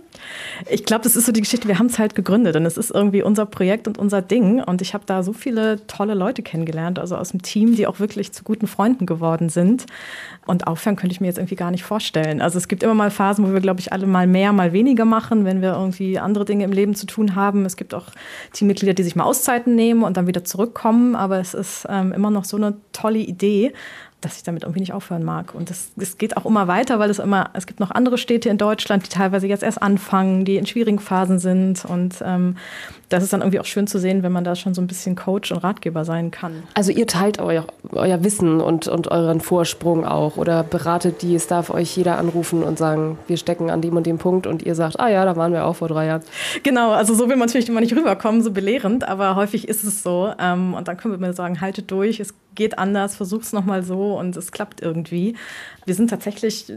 Ich 0.70 0.86
glaube, 0.86 1.04
das 1.04 1.16
ist 1.16 1.25
so 1.25 1.32
die 1.32 1.42
Geschichte, 1.42 1.68
wir 1.68 1.80
haben 1.80 1.88
es 1.88 2.00
halt 2.00 2.16
gegründet 2.16 2.56
und 2.56 2.66
es 2.66 2.78
ist 2.78 2.92
irgendwie 2.92 3.24
unser 3.24 3.46
Projekt 3.46 3.88
und 3.88 3.98
unser 3.98 4.22
Ding. 4.22 4.62
Und 4.62 4.82
ich 4.82 4.94
habe 4.94 5.04
da 5.06 5.24
so 5.24 5.34
viele 5.34 5.86
tolle 5.88 6.14
Leute 6.14 6.44
kennengelernt, 6.44 7.00
also 7.00 7.16
aus 7.16 7.32
dem 7.32 7.42
Team, 7.42 7.75
die 7.75 7.88
auch 7.88 8.00
wirklich 8.00 8.32
zu 8.32 8.44
guten 8.44 8.68
Freunden 8.68 9.06
geworden 9.06 9.50
sind. 9.50 9.86
Und 10.46 10.68
aufhören 10.68 10.96
könnte 10.96 11.14
ich 11.14 11.22
mir 11.22 11.28
jetzt 11.28 11.38
irgendwie 11.38 11.56
gar 11.56 11.72
nicht 11.72 11.84
vorstellen. 11.84 12.42
Also 12.42 12.58
es 12.58 12.68
gibt 12.68 12.84
immer 12.84 12.94
mal 12.94 13.12
Phasen, 13.12 13.48
wo 13.48 13.54
wir, 13.54 13.62
glaube 13.62 13.80
ich, 13.80 13.92
alle 13.92 14.06
mal 14.06 14.28
mehr, 14.28 14.54
mal 14.54 14.74
weniger 14.74 15.06
machen, 15.06 15.46
wenn 15.46 15.62
wir 15.62 15.74
irgendwie 15.74 16.20
andere 16.20 16.46
Dinge 16.46 16.64
im 16.64 16.72
Leben 16.72 16.96
zu 16.96 17.06
tun 17.06 17.36
haben. 17.36 17.66
Es 17.66 17.78
gibt 17.78 17.94
auch 17.94 18.06
Teammitglieder, 18.54 18.94
die 18.94 19.04
sich 19.04 19.15
mal 19.15 19.24
Auszeiten 19.24 19.75
nehmen 19.75 20.04
und 20.04 20.18
dann 20.18 20.27
wieder 20.27 20.44
zurückkommen. 20.44 21.15
Aber 21.15 21.39
es 21.39 21.54
ist 21.54 21.86
ähm, 21.89 22.13
immer 22.13 22.32
noch 22.32 22.46
so 22.46 22.58
eine 22.58 22.75
tolle 22.92 23.20
Idee 23.20 23.74
dass 24.25 24.38
ich 24.38 24.44
damit 24.44 24.63
irgendwie 24.63 24.80
nicht 24.80 24.94
aufhören 24.94 25.24
mag. 25.24 25.54
Und 25.54 25.70
das 25.70 26.18
geht 26.18 26.36
auch 26.36 26.46
immer 26.46 26.68
weiter, 26.68 26.98
weil 26.98 27.10
es 27.10 27.20
immer, 27.20 27.51
es 27.54 27.68
gibt 27.68 27.80
noch 27.80 27.92
andere 27.92 28.18
Städte 28.18 28.50
in 28.50 28.58
Deutschland, 28.58 29.06
die 29.06 29.10
teilweise 29.10 29.46
jetzt 29.46 29.62
erst 29.62 29.82
anfangen, 29.82 30.46
die 30.46 30.58
in 30.58 30.65
schwierigen 30.65 31.00
Phasen 31.00 31.38
sind. 31.38 31.86
Und 31.86 32.15
ähm, 32.25 32.58
das 33.09 33.24
ist 33.24 33.33
dann 33.33 33.41
irgendwie 33.41 33.59
auch 33.59 33.65
schön 33.65 33.88
zu 33.88 34.00
sehen, 34.00 34.24
wenn 34.24 34.31
man 34.31 34.43
da 34.43 34.55
schon 34.55 34.74
so 34.74 34.81
ein 34.81 34.88
bisschen 34.88 35.15
Coach 35.15 35.51
und 35.51 35.59
Ratgeber 35.59 36.05
sein 36.05 36.31
kann. 36.31 36.63
Also 36.74 36.91
ihr 36.91 37.05
teilt 37.05 37.39
euer, 37.39 37.65
euer 37.91 38.24
Wissen 38.24 38.62
und, 38.62 38.88
und 38.88 39.12
euren 39.12 39.41
Vorsprung 39.41 40.05
auch 40.05 40.38
oder 40.38 40.63
beratet 40.63 41.21
die, 41.21 41.35
es 41.35 41.47
darf 41.47 41.69
euch 41.69 41.95
jeder 41.95 42.17
anrufen 42.17 42.63
und 42.63 42.77
sagen, 42.77 43.17
wir 43.27 43.38
stecken 43.38 43.69
an 43.69 43.81
dem 43.81 43.95
und 43.95 44.07
dem 44.07 44.17
Punkt 44.17 44.47
und 44.47 44.63
ihr 44.63 44.75
sagt, 44.75 45.00
ah 45.00 45.09
ja, 45.09 45.24
da 45.25 45.35
waren 45.35 45.53
wir 45.53 45.65
auch 45.65 45.75
vor 45.75 45.88
drei 45.88 46.07
Jahren. 46.07 46.24
Genau, 46.63 46.91
also 46.91 47.13
so 47.13 47.29
will 47.29 47.35
man 47.35 47.47
natürlich 47.47 47.69
immer 47.69 47.81
nicht 47.81 47.95
rüberkommen, 47.95 48.41
so 48.41 48.51
belehrend, 48.51 49.07
aber 49.07 49.35
häufig 49.35 49.67
ist 49.67 49.83
es 49.83 50.01
so. 50.01 50.33
Ähm, 50.39 50.74
und 50.74 50.87
dann 50.87 50.98
können 50.98 51.20
wir 51.20 51.33
sagen, 51.33 51.61
haltet 51.61 51.91
durch, 51.91 52.20
es 52.20 52.33
geht 52.55 52.79
anders, 52.79 53.15
versuch's 53.15 53.53
nochmal 53.53 53.83
so 53.83 54.18
und 54.18 54.35
es 54.35 54.51
klappt 54.51 54.81
irgendwie. 54.81 55.35
Wir 55.85 55.94
sind 55.94 56.09
tatsächlich 56.09 56.72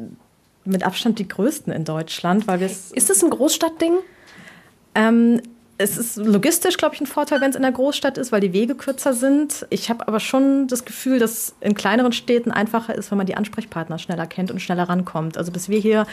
mit 0.65 0.85
Abstand 0.85 1.19
die 1.19 1.27
größten 1.27 1.73
in 1.73 1.85
Deutschland, 1.85 2.47
weil 2.47 2.61
wir 2.61 2.67
Ist 2.67 3.09
das 3.09 3.25
ein 3.25 3.31
Großstadtding? 3.31 3.95
Ähm, 4.95 5.41
es 5.81 5.97
ist 5.97 6.17
logistisch, 6.17 6.77
glaube 6.77 6.97
ich, 6.97 7.01
ein 7.01 7.07
Vorteil, 7.07 7.41
wenn 7.41 7.51
es 7.51 7.57
in 7.57 7.63
der 7.63 7.71
Großstadt 7.71 8.19
ist, 8.19 8.33
weil 8.33 8.41
die 8.41 8.53
Wege 8.53 8.75
kürzer 8.75 9.15
sind. 9.15 9.65
Ich 9.71 9.89
habe 9.89 10.09
aber 10.09 10.19
schon 10.19 10.67
das 10.67 10.85
Gefühl, 10.85 11.21
dass 11.21 11.55
in 11.61 11.75
kleineren 11.75 12.13
Städten 12.13 12.51
einfacher 12.51 12.97
ist, 12.97 13.13
wenn 13.13 13.19
man 13.19 13.29
die 13.29 13.37
Ansprechpartner 13.37 13.99
schneller 13.99 14.27
kennt 14.27 14.51
und 14.51 14.61
schneller 14.61 14.89
rankommt. 14.89 15.39
Also 15.39 15.53
bis 15.53 15.69
wir 15.69 15.79
hier 15.79 16.07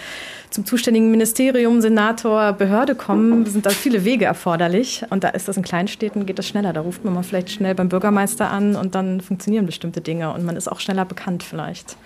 zum 0.52 0.66
zuständigen 0.66 1.10
Ministerium, 1.10 1.82
Senator, 1.82 2.54
Behörde 2.54 2.94
kommen, 2.94 3.48
sind 3.48 3.66
da 3.66 3.72
viele 3.72 4.06
Wege 4.06 4.26
erforderlich. 4.26 5.04
Und 5.10 5.24
da 5.24 5.30
ist 5.30 5.48
das 5.48 5.58
in 5.58 5.64
kleinen 5.64 5.88
Städten, 5.88 6.28
geht 6.28 6.38
das 6.38 6.48
schneller. 6.48 6.72
Da 6.72 6.82
ruft 6.82 7.04
man 7.04 7.16
mal 7.16 7.24
vielleicht 7.24 7.50
schnell 7.50 7.74
beim 7.74 7.90
Bürgermeister 7.90 8.52
an 8.52 8.76
und 8.76 8.94
dann 8.94 9.20
funktionieren 9.20 9.66
bestimmte 9.66 10.00
Dinge 10.00 10.32
und 10.32 10.46
man 10.46 10.58
ist 10.58 10.72
auch 10.72 10.80
schneller 10.80 11.06
bekannt 11.06 11.42
vielleicht. 11.42 11.98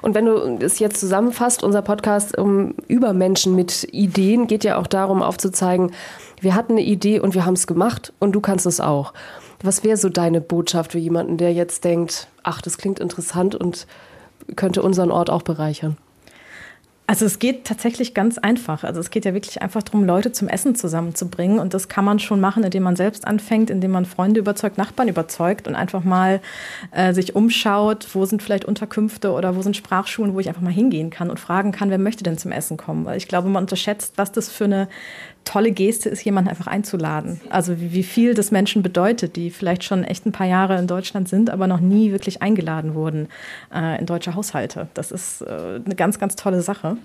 Und 0.00 0.14
wenn 0.14 0.26
du 0.26 0.58
es 0.60 0.78
jetzt 0.78 1.00
zusammenfasst, 1.00 1.62
unser 1.62 1.82
Podcast 1.82 2.36
um 2.36 2.74
Übermenschen 2.88 3.54
mit 3.54 3.88
Ideen 3.92 4.46
geht 4.46 4.64
ja 4.64 4.78
auch 4.78 4.86
darum 4.86 5.22
aufzuzeigen, 5.22 5.92
wir 6.40 6.54
hatten 6.54 6.72
eine 6.72 6.82
Idee 6.82 7.20
und 7.20 7.34
wir 7.34 7.46
haben 7.46 7.54
es 7.54 7.66
gemacht 7.66 8.12
und 8.18 8.32
du 8.32 8.40
kannst 8.40 8.66
es 8.66 8.80
auch. 8.80 9.12
Was 9.62 9.84
wäre 9.84 9.96
so 9.96 10.08
deine 10.08 10.40
Botschaft 10.40 10.92
für 10.92 10.98
jemanden, 10.98 11.36
der 11.36 11.52
jetzt 11.52 11.84
denkt, 11.84 12.26
ach, 12.42 12.60
das 12.60 12.78
klingt 12.78 12.98
interessant 12.98 13.54
und 13.54 13.86
könnte 14.56 14.82
unseren 14.82 15.12
Ort 15.12 15.30
auch 15.30 15.42
bereichern? 15.42 15.96
Also 17.06 17.26
es 17.26 17.38
geht 17.38 17.64
tatsächlich 17.64 18.14
ganz 18.14 18.38
einfach. 18.38 18.84
Also 18.84 19.00
es 19.00 19.10
geht 19.10 19.24
ja 19.24 19.34
wirklich 19.34 19.60
einfach 19.60 19.82
darum, 19.82 20.04
Leute 20.04 20.32
zum 20.32 20.48
Essen 20.48 20.74
zusammenzubringen. 20.76 21.58
Und 21.58 21.74
das 21.74 21.88
kann 21.88 22.04
man 22.04 22.20
schon 22.20 22.40
machen, 22.40 22.62
indem 22.62 22.84
man 22.84 22.96
selbst 22.96 23.26
anfängt, 23.26 23.70
indem 23.70 23.90
man 23.90 24.06
Freunde 24.06 24.40
überzeugt, 24.40 24.78
Nachbarn 24.78 25.08
überzeugt 25.08 25.66
und 25.66 25.74
einfach 25.74 26.04
mal 26.04 26.40
äh, 26.92 27.12
sich 27.12 27.34
umschaut, 27.34 28.06
wo 28.14 28.24
sind 28.24 28.42
vielleicht 28.42 28.64
Unterkünfte 28.64 29.32
oder 29.32 29.56
wo 29.56 29.62
sind 29.62 29.76
Sprachschulen, 29.76 30.32
wo 30.32 30.40
ich 30.40 30.48
einfach 30.48 30.62
mal 30.62 30.72
hingehen 30.72 31.10
kann 31.10 31.28
und 31.28 31.40
fragen 31.40 31.72
kann, 31.72 31.90
wer 31.90 31.98
möchte 31.98 32.22
denn 32.22 32.38
zum 32.38 32.52
Essen 32.52 32.76
kommen. 32.76 33.04
Weil 33.04 33.18
ich 33.18 33.28
glaube, 33.28 33.48
man 33.48 33.64
unterschätzt, 33.64 34.14
was 34.16 34.30
das 34.32 34.48
für 34.48 34.64
eine 34.64 34.88
tolle 35.44 35.72
Geste 35.72 36.08
ist, 36.08 36.24
jemanden 36.24 36.50
einfach 36.50 36.66
einzuladen. 36.66 37.40
Also 37.50 37.80
wie, 37.80 38.02
viel 38.02 38.34
das 38.34 38.50
Menschen 38.50 38.82
bedeutet, 38.82 39.36
die 39.36 39.50
vielleicht 39.50 39.84
schon 39.84 40.04
echt 40.04 40.26
ein 40.26 40.32
paar 40.32 40.46
Jahre 40.46 40.78
in 40.78 40.86
Deutschland 40.86 41.28
sind, 41.28 41.50
aber 41.50 41.66
noch 41.66 41.80
nie 41.80 42.12
wirklich 42.12 42.42
eingeladen 42.42 42.94
wurden 42.94 43.28
äh, 43.74 43.98
in 43.98 44.06
deutsche 44.06 44.34
Haushalte. 44.34 44.88
Das 44.94 45.10
ist 45.10 45.42
äh, 45.42 45.80
eine 45.84 45.94
ganz, 45.96 46.18
ganz 46.18 46.36
tolle 46.36 46.62
Sache. 46.62 46.96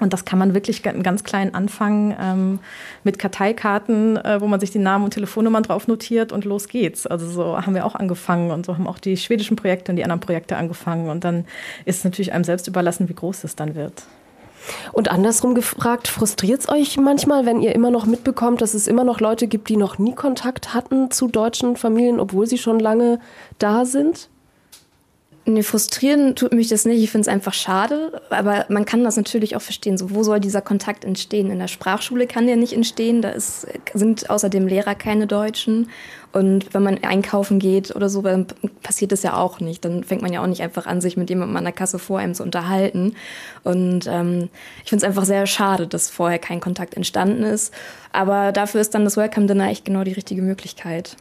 Und 0.00 0.12
das 0.12 0.24
kann 0.24 0.40
man 0.40 0.54
wirklich 0.54 0.82
ganz 0.82 1.22
kleinen 1.22 1.54
anfangen 1.54 2.16
ähm, 2.20 2.58
mit 3.04 3.20
Karteikarten, 3.20 4.16
äh, 4.16 4.40
wo 4.40 4.48
man 4.48 4.58
sich 4.58 4.72
die 4.72 4.80
Namen 4.80 5.04
und 5.04 5.12
Telefonnummern 5.12 5.62
drauf 5.62 5.86
notiert 5.86 6.32
und 6.32 6.44
los 6.44 6.66
geht's. 6.66 7.06
Also 7.06 7.28
so 7.30 7.56
haben 7.56 7.74
wir 7.76 7.86
auch 7.86 7.94
angefangen 7.94 8.50
und 8.50 8.66
so 8.66 8.74
haben 8.74 8.88
auch 8.88 8.98
die 8.98 9.16
schwedischen 9.16 9.56
Projekte 9.56 9.92
und 9.92 9.96
die 9.96 10.02
anderen 10.02 10.20
Projekte 10.20 10.56
angefangen. 10.56 11.08
Und 11.10 11.22
dann 11.22 11.44
ist 11.84 11.98
es 11.98 12.04
natürlich 12.04 12.32
einem 12.32 12.42
selbst 12.42 12.66
überlassen, 12.66 13.08
wie 13.08 13.14
groß 13.14 13.44
es 13.44 13.54
dann 13.54 13.76
wird. 13.76 14.02
Und 14.92 15.10
andersrum 15.10 15.54
gefragt, 15.54 16.08
frustriert 16.08 16.60
es 16.60 16.68
euch 16.68 16.96
manchmal, 16.96 17.46
wenn 17.46 17.60
ihr 17.60 17.74
immer 17.74 17.90
noch 17.90 18.06
mitbekommt, 18.06 18.62
dass 18.62 18.74
es 18.74 18.88
immer 18.88 19.04
noch 19.04 19.20
Leute 19.20 19.46
gibt, 19.46 19.68
die 19.68 19.76
noch 19.76 19.98
nie 19.98 20.14
Kontakt 20.14 20.74
hatten 20.74 21.10
zu 21.10 21.28
deutschen 21.28 21.76
Familien, 21.76 22.18
obwohl 22.18 22.46
sie 22.46 22.58
schon 22.58 22.80
lange 22.80 23.20
da 23.58 23.84
sind? 23.84 24.28
Nee, 25.46 25.62
frustrieren 25.62 26.34
tut 26.36 26.54
mich 26.54 26.68
das 26.68 26.86
nicht. 26.86 27.02
Ich 27.02 27.10
finde 27.10 27.22
es 27.22 27.28
einfach 27.28 27.52
schade. 27.52 28.22
Aber 28.30 28.64
man 28.70 28.86
kann 28.86 29.04
das 29.04 29.16
natürlich 29.16 29.56
auch 29.56 29.62
verstehen. 29.62 29.98
So, 29.98 30.10
wo 30.10 30.22
soll 30.22 30.40
dieser 30.40 30.62
Kontakt 30.62 31.04
entstehen? 31.04 31.50
In 31.50 31.58
der 31.58 31.68
Sprachschule 31.68 32.26
kann 32.26 32.46
der 32.46 32.56
nicht 32.56 32.72
entstehen. 32.72 33.20
Da 33.20 33.28
ist, 33.28 33.66
sind 33.92 34.30
außerdem 34.30 34.66
Lehrer 34.66 34.94
keine 34.94 35.26
Deutschen. 35.26 35.90
Und 36.32 36.72
wenn 36.72 36.82
man 36.82 37.04
einkaufen 37.04 37.58
geht 37.58 37.94
oder 37.94 38.08
so, 38.08 38.22
dann 38.22 38.46
passiert 38.82 39.12
das 39.12 39.22
ja 39.22 39.36
auch 39.36 39.60
nicht. 39.60 39.84
Dann 39.84 40.02
fängt 40.02 40.22
man 40.22 40.32
ja 40.32 40.42
auch 40.42 40.46
nicht 40.46 40.62
einfach 40.62 40.86
an, 40.86 41.02
sich 41.02 41.18
mit 41.18 41.28
jemandem 41.28 41.58
an 41.58 41.64
der 41.64 41.74
Kasse 41.74 41.98
vor 41.98 42.18
einem 42.18 42.34
zu 42.34 42.42
unterhalten. 42.42 43.14
Und 43.64 44.06
ähm, 44.06 44.48
ich 44.82 44.88
finde 44.88 45.04
es 45.04 45.08
einfach 45.08 45.26
sehr 45.26 45.46
schade, 45.46 45.86
dass 45.86 46.08
vorher 46.08 46.38
kein 46.38 46.60
Kontakt 46.60 46.94
entstanden 46.94 47.42
ist. 47.42 47.72
Aber 48.12 48.50
dafür 48.50 48.80
ist 48.80 48.94
dann 48.94 49.04
das 49.04 49.18
Welcome 49.18 49.46
Dinner 49.46 49.68
echt 49.68 49.84
genau 49.84 50.04
die 50.04 50.12
richtige 50.12 50.40
Möglichkeit. 50.40 51.16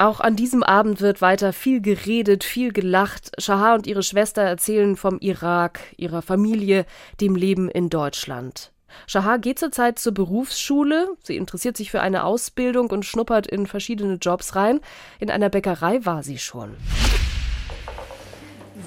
Auch 0.00 0.20
an 0.20 0.34
diesem 0.34 0.62
Abend 0.62 1.02
wird 1.02 1.20
weiter 1.20 1.52
viel 1.52 1.82
geredet, 1.82 2.42
viel 2.42 2.72
gelacht. 2.72 3.32
Shahar 3.36 3.74
und 3.74 3.86
ihre 3.86 4.02
Schwester 4.02 4.40
erzählen 4.40 4.96
vom 4.96 5.18
Irak, 5.18 5.80
ihrer 5.98 6.22
Familie, 6.22 6.86
dem 7.20 7.36
Leben 7.36 7.68
in 7.68 7.90
Deutschland. 7.90 8.72
Shahar 9.06 9.38
geht 9.38 9.58
zurzeit 9.58 9.98
zur 9.98 10.14
Berufsschule. 10.14 11.08
Sie 11.22 11.36
interessiert 11.36 11.76
sich 11.76 11.90
für 11.90 12.00
eine 12.00 12.24
Ausbildung 12.24 12.88
und 12.88 13.04
schnuppert 13.04 13.46
in 13.46 13.66
verschiedene 13.66 14.14
Jobs 14.14 14.56
rein. 14.56 14.80
In 15.18 15.30
einer 15.30 15.50
Bäckerei 15.50 16.02
war 16.06 16.22
sie 16.22 16.38
schon. 16.38 16.78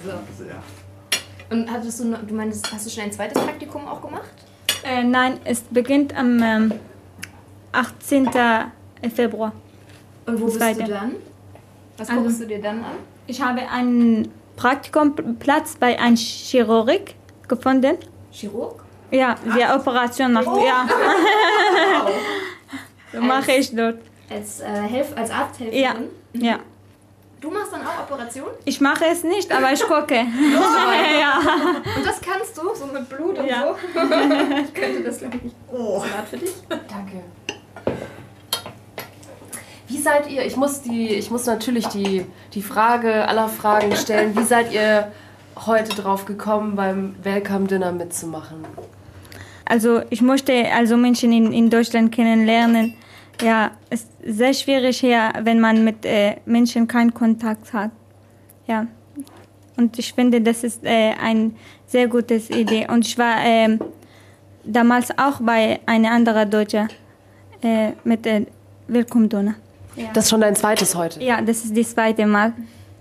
So. 0.03 0.13
Und 1.55 1.71
hattest 1.71 1.99
du, 1.99 2.11
du 2.11 2.33
meinst, 2.33 2.73
hast 2.73 2.87
du 2.87 2.89
schon 2.89 3.03
ein 3.03 3.11
zweites 3.11 3.39
Praktikum 3.39 3.87
auch 3.87 4.01
gemacht? 4.01 4.33
Äh, 4.83 5.03
nein, 5.03 5.39
es 5.43 5.61
beginnt 5.61 6.17
am 6.17 6.41
ähm, 6.41 6.73
18. 7.71 8.31
Februar. 9.13 9.53
Und 10.25 10.39
wo 10.41 10.45
bist 10.45 10.59
du 10.59 10.83
dann? 10.85 11.15
Was 11.97 12.09
Also- 12.09 12.21
guckst 12.21 12.41
du 12.41 12.47
dir 12.47 12.61
dann 12.61 12.79
an? 12.79 12.95
Ich 13.27 13.41
habe 13.41 13.61
einen 13.69 14.31
Praktikumplatz 14.55 15.75
bei 15.79 15.97
einer 15.99 16.15
Chirurg 16.17 17.13
gefunden. 17.47 17.97
Chirurg? 18.31 18.83
Ja, 19.11 19.35
die 19.45 19.63
Operation 19.63 20.33
macht. 20.33 20.47
Ja. 20.47 20.87
so 23.13 23.21
mache 23.21 23.51
ich 23.53 23.75
dort. 23.75 23.99
Als, 24.29 24.59
äh, 24.61 24.65
Helf 24.65 25.15
als 25.15 25.29
Arzthelferin? 25.29 25.81
Ja. 25.83 25.95
Ja. 26.33 26.59
Du 27.39 27.51
machst 27.51 27.73
dann 27.73 27.81
auch 27.85 27.99
Operationen? 28.09 28.53
Ich 28.65 28.79
mache 28.81 29.05
es 29.05 29.23
nicht, 29.23 29.51
aber 29.51 29.71
ich 29.73 29.83
gucke. 29.83 30.15
ja. 31.19 31.39
Und 31.97 32.05
das 32.05 32.19
kannst 32.21 32.57
du, 32.57 32.73
so 32.73 32.85
mit 32.87 33.07
Blut 33.09 33.37
und 33.37 33.45
Ja. 33.45 33.67
so? 33.67 33.75
ich 34.63 34.73
könnte 34.73 35.03
das, 35.03 35.19
glaube 35.19 35.37
ich, 35.37 35.43
nicht. 35.43 35.55
Oh. 35.71 35.99
Salat 35.99 36.27
für 36.29 36.37
dich? 36.37 36.53
Danke. 36.69 37.23
Wie 39.87 39.97
seid 39.97 40.29
ihr, 40.29 40.45
ich 40.45 40.55
muss, 40.55 40.81
die, 40.81 41.09
ich 41.09 41.29
muss 41.29 41.45
natürlich 41.45 41.87
die, 41.87 42.25
die 42.53 42.61
Frage 42.61 43.27
aller 43.27 43.49
Fragen 43.49 43.95
stellen, 43.95 44.35
wie 44.37 44.43
seid 44.43 44.71
ihr 44.73 45.11
heute 45.55 45.95
drauf 45.95 46.25
gekommen, 46.25 46.75
beim 46.75 47.15
Welcome 47.23 47.67
Dinner 47.67 47.91
mitzumachen? 47.91 48.65
Also 49.65 50.01
ich 50.09 50.21
möchte 50.21 50.53
also 50.73 50.97
Menschen 50.97 51.31
in, 51.31 51.51
in 51.53 51.69
Deutschland 51.69 52.11
kennenlernen. 52.11 52.93
Ja, 53.41 53.71
es 53.89 54.01
ist 54.01 54.37
sehr 54.37 54.53
schwierig 54.53 54.99
hier, 54.99 55.33
wenn 55.41 55.59
man 55.59 55.83
mit 55.83 56.05
äh, 56.05 56.37
Menschen 56.45 56.87
keinen 56.87 57.13
Kontakt 57.13 57.73
hat. 57.73 57.91
Ja. 58.67 58.87
Und 59.75 59.97
ich 59.97 60.13
finde, 60.13 60.39
das 60.39 60.63
ist 60.63 60.83
äh, 60.83 61.13
eine 61.21 61.51
sehr 61.87 62.07
gute 62.07 62.35
Idee. 62.35 62.87
Und 62.89 63.05
ich 63.07 63.17
war 63.17 63.37
ähm, 63.43 63.79
damals 64.63 65.17
auch 65.17 65.41
bei 65.41 65.79
einer 65.85 66.11
anderen 66.11 66.49
Deutschen 66.49 66.89
äh, 67.61 67.91
mit 68.03 68.25
äh, 68.27 68.45
Willkommen 68.87 69.29
Donner. 69.29 69.55
Das 70.13 70.25
ist 70.25 70.29
schon 70.29 70.41
dein 70.41 70.55
zweites 70.55 70.95
heute. 70.95 71.23
Ja, 71.23 71.41
das 71.41 71.63
ist 71.63 71.77
das 71.77 71.91
zweite 71.93 72.25
Mal. 72.25 72.53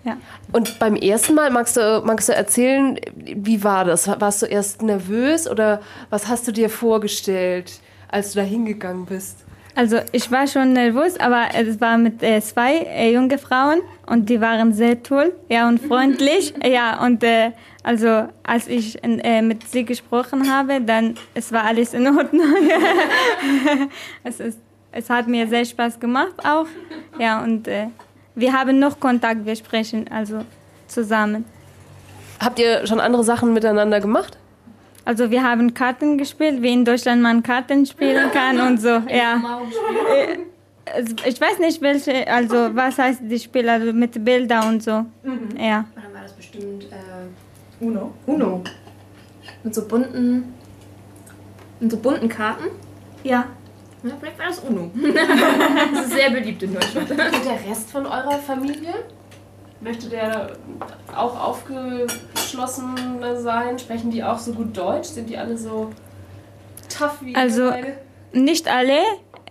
Ja. 0.05 0.17
Und 0.53 0.79
beim 0.79 0.97
ersten 0.97 1.35
Mal, 1.35 1.51
magst 1.51 1.77
du, 1.77 2.03
magst 2.05 2.29
du 2.29 2.35
erzählen, 2.35 2.99
wie 3.15 3.63
war 3.63 3.85
das? 3.85 4.09
Warst 4.09 4.43
du 4.43 4.47
erst 4.47 4.83
nervös 4.83 5.49
oder 5.49 5.81
was 6.11 6.29
hast 6.29 6.49
du 6.49 6.53
dir 6.53 6.69
vorgestellt, 6.69 7.81
als 8.09 8.33
du 8.33 8.41
da 8.41 8.45
hingegangen 8.45 9.07
bist? 9.07 9.45
Also 9.75 9.99
ich 10.13 10.31
war 10.31 10.47
schon 10.47 10.75
nervös, 10.75 11.19
aber 11.19 11.47
es 11.55 11.81
war 11.81 11.97
mit 11.97 12.23
äh, 12.23 12.41
zwei 12.43 12.79
äh, 12.79 13.13
junge 13.13 13.39
Frauen 13.39 13.81
und 14.07 14.29
die 14.29 14.41
waren 14.41 14.75
sehr 14.75 15.03
toll, 15.03 15.33
ja 15.49 15.67
und 15.67 15.81
freundlich, 15.89 16.53
ja 16.63 17.03
und 17.03 17.25
äh, 17.25 17.53
also 17.83 18.29
als 18.43 18.69
ich 18.69 19.03
äh, 19.03 19.41
mit 19.41 19.67
sie 19.69 19.85
gesprochen 19.87 20.53
habe, 20.53 20.83
dann 20.83 21.15
es 21.33 21.53
war 21.53 21.65
alles 21.65 21.95
in 21.95 22.07
Ordnung. 22.07 22.53
es 24.25 24.41
ist, 24.41 24.59
es 24.93 25.11
hat 25.11 25.27
mir 25.27 25.47
sehr 25.49 25.65
Spaß 25.65 25.99
gemacht 25.99 26.35
auch, 26.45 26.67
ja 27.19 27.43
und 27.43 27.67
äh, 27.69 27.89
wir 28.35 28.53
haben 28.53 28.79
noch 28.79 28.99
Kontakt, 29.01 29.45
wir 29.45 29.57
sprechen 29.57 30.07
also 30.11 30.41
zusammen. 30.87 31.45
Habt 32.41 32.59
ihr 32.59 32.87
schon 32.87 33.01
andere 33.01 33.25
Sachen 33.25 33.53
miteinander 33.53 34.01
gemacht? 34.01 34.39
Also 35.05 35.31
wir 35.31 35.43
haben 35.43 35.75
Karten 35.75 36.17
gespielt, 36.17 36.63
wie 36.63 36.73
in 36.73 36.85
Deutschland 36.85 37.23
man 37.23 37.43
Karten 37.43 37.85
spielen 37.87 38.31
kann 38.33 38.61
und 38.61 38.81
so, 38.81 38.89
ja. 39.09 39.43
Äh, 40.15 40.39
Ich 41.25 41.41
weiß 41.41 41.59
nicht, 41.61 41.81
welche, 41.81 42.27
also 42.29 42.71
was 42.75 42.99
heißt 42.99 43.21
die 43.23 43.39
Spiel, 43.39 43.69
also 43.69 43.93
mit 43.93 44.25
Bilder 44.25 44.67
und 44.67 44.83
so. 44.83 44.91
Ja. 44.91 45.01
Und 45.95 46.05
dann 46.05 46.13
war 46.13 46.23
das 46.23 46.33
bestimmt 46.33 46.85
äh, 46.85 47.85
Uno. 47.85 48.13
Uno. 48.27 48.63
Mit 49.63 49.75
so 49.75 49.87
bunten, 49.87 50.55
mit 51.81 51.91
so 51.91 51.97
bunten 51.97 52.29
Karten. 52.29 52.65
Ja. 53.23 53.47
Ja, 54.03 54.11
vielleicht 54.19 54.39
war 54.39 54.47
das 54.47 54.59
Uno. 54.61 54.91
das 55.95 56.07
ist 56.07 56.13
sehr 56.15 56.31
beliebt 56.31 56.63
in 56.63 56.75
Deutschland. 56.75 57.11
Und 57.11 57.19
der 57.19 57.71
Rest 57.71 57.91
von 57.91 58.05
eurer 58.07 58.39
Familie? 58.39 58.93
Möchte 59.81 60.09
der 60.09 60.57
auch 61.15 61.39
aufgeschlossen 61.49 62.95
sein? 63.39 63.79
Sprechen 63.79 64.11
die 64.11 64.23
auch 64.23 64.39
so 64.39 64.53
gut 64.53 64.77
Deutsch? 64.77 65.09
Sind 65.09 65.29
die 65.29 65.37
alle 65.37 65.57
so 65.57 65.91
tough 66.89 67.19
wie 67.23 67.35
Also- 67.35 67.71
beide? 67.71 67.97
Nicht 68.35 68.67
alle, 68.67 68.99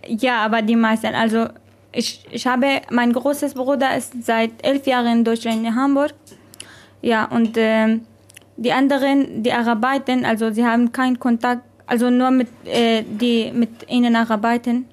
ja, 0.08 0.38
aber 0.44 0.64
die 0.64 0.76
meisten. 0.76 1.14
Also 1.14 1.50
ich, 1.92 2.26
ich 2.32 2.48
habe, 2.48 2.82
mein 2.90 3.14
großes 3.14 3.54
Bruder 3.54 3.96
ist 3.96 4.24
seit 4.26 4.52
elf 4.66 4.88
Jahren 4.88 5.20
in 5.20 5.24
Deutschland 5.24 5.64
in 5.66 5.76
Hamburg. 5.76 6.14
Ja, 7.04 7.26
und 7.26 7.56
ähm, 7.58 8.06
die 8.58 8.72
anderen, 8.72 9.44
die 9.44 9.52
arbeiten, 9.54 10.26
also 10.26 10.52
sie 10.52 10.66
haben 10.66 10.92
keinen 10.92 11.20
Kontakt, 11.20 11.62
also 11.92 12.10
nur 12.10 12.32
mit, 12.32 12.48
äh, 12.66 13.04
die 13.04 13.52
mit 13.54 13.90
ihnen 13.90 14.16
arbeiten. 14.16 14.86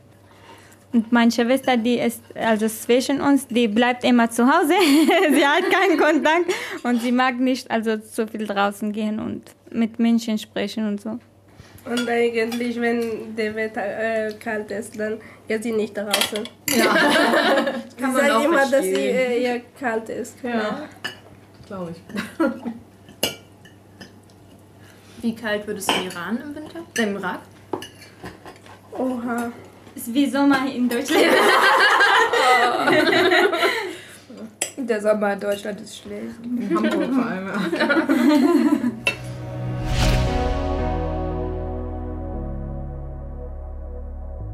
Und 0.92 1.12
meine 1.12 1.30
Schwester, 1.30 1.76
die 1.76 1.98
ist 1.98 2.22
also 2.34 2.66
zwischen 2.66 3.20
uns, 3.20 3.46
die 3.46 3.68
bleibt 3.68 4.02
immer 4.02 4.28
zu 4.30 4.44
Hause. 4.44 4.74
sie 5.34 5.46
hat 5.46 5.64
keinen 5.70 5.96
Kontakt 5.96 6.46
und 6.82 7.00
sie 7.00 7.12
mag 7.12 7.38
nicht 7.38 7.70
also 7.70 7.98
so 8.02 8.26
viel 8.26 8.46
draußen 8.46 8.90
gehen 8.90 9.20
und 9.20 9.42
mit 9.70 10.00
Menschen 10.00 10.38
sprechen 10.38 10.88
und 10.88 11.00
so. 11.00 11.20
Und 11.84 12.08
eigentlich, 12.08 12.80
wenn 12.80 13.36
der 13.36 13.54
Wetter 13.54 13.82
äh, 14.26 14.32
kalt 14.34 14.70
ist, 14.72 14.98
dann 14.98 15.18
geht 15.46 15.62
sie 15.62 15.72
nicht 15.72 15.96
draußen. 15.96 16.42
Kann 16.66 16.80
sie 17.96 18.02
man 18.02 18.14
sagt 18.16 18.30
auch 18.32 18.44
immer, 18.44 18.66
dass 18.66 18.82
sie 18.82 18.92
verstehen. 18.92 19.16
äh, 19.16 19.38
ihr 19.44 19.60
kalt 19.78 20.08
ist. 20.08 20.36
Ja, 20.42 20.88
glaube 21.68 21.92
ich. 21.92 22.87
Wie 25.20 25.34
kalt 25.34 25.66
wird 25.66 25.78
es 25.78 25.88
im 25.88 26.06
Iran 26.06 26.38
im 26.40 26.54
Winter? 26.54 26.78
Äh, 26.96 27.02
Im 27.02 27.16
Irak? 27.16 27.40
Oha. 28.92 29.50
Ist 29.94 30.14
wie 30.14 30.30
Sommer 30.30 30.70
in 30.72 30.88
Deutschland. 30.88 31.24
Der 34.76 35.00
Sommer 35.00 35.32
in 35.32 35.40
Deutschland 35.40 35.80
ist 35.80 35.98
schlecht. 35.98 36.36
In 36.44 36.70
Hamburg 36.76 37.12
vor 37.12 37.26
allem. 37.26 37.48
Ja. 37.76 38.06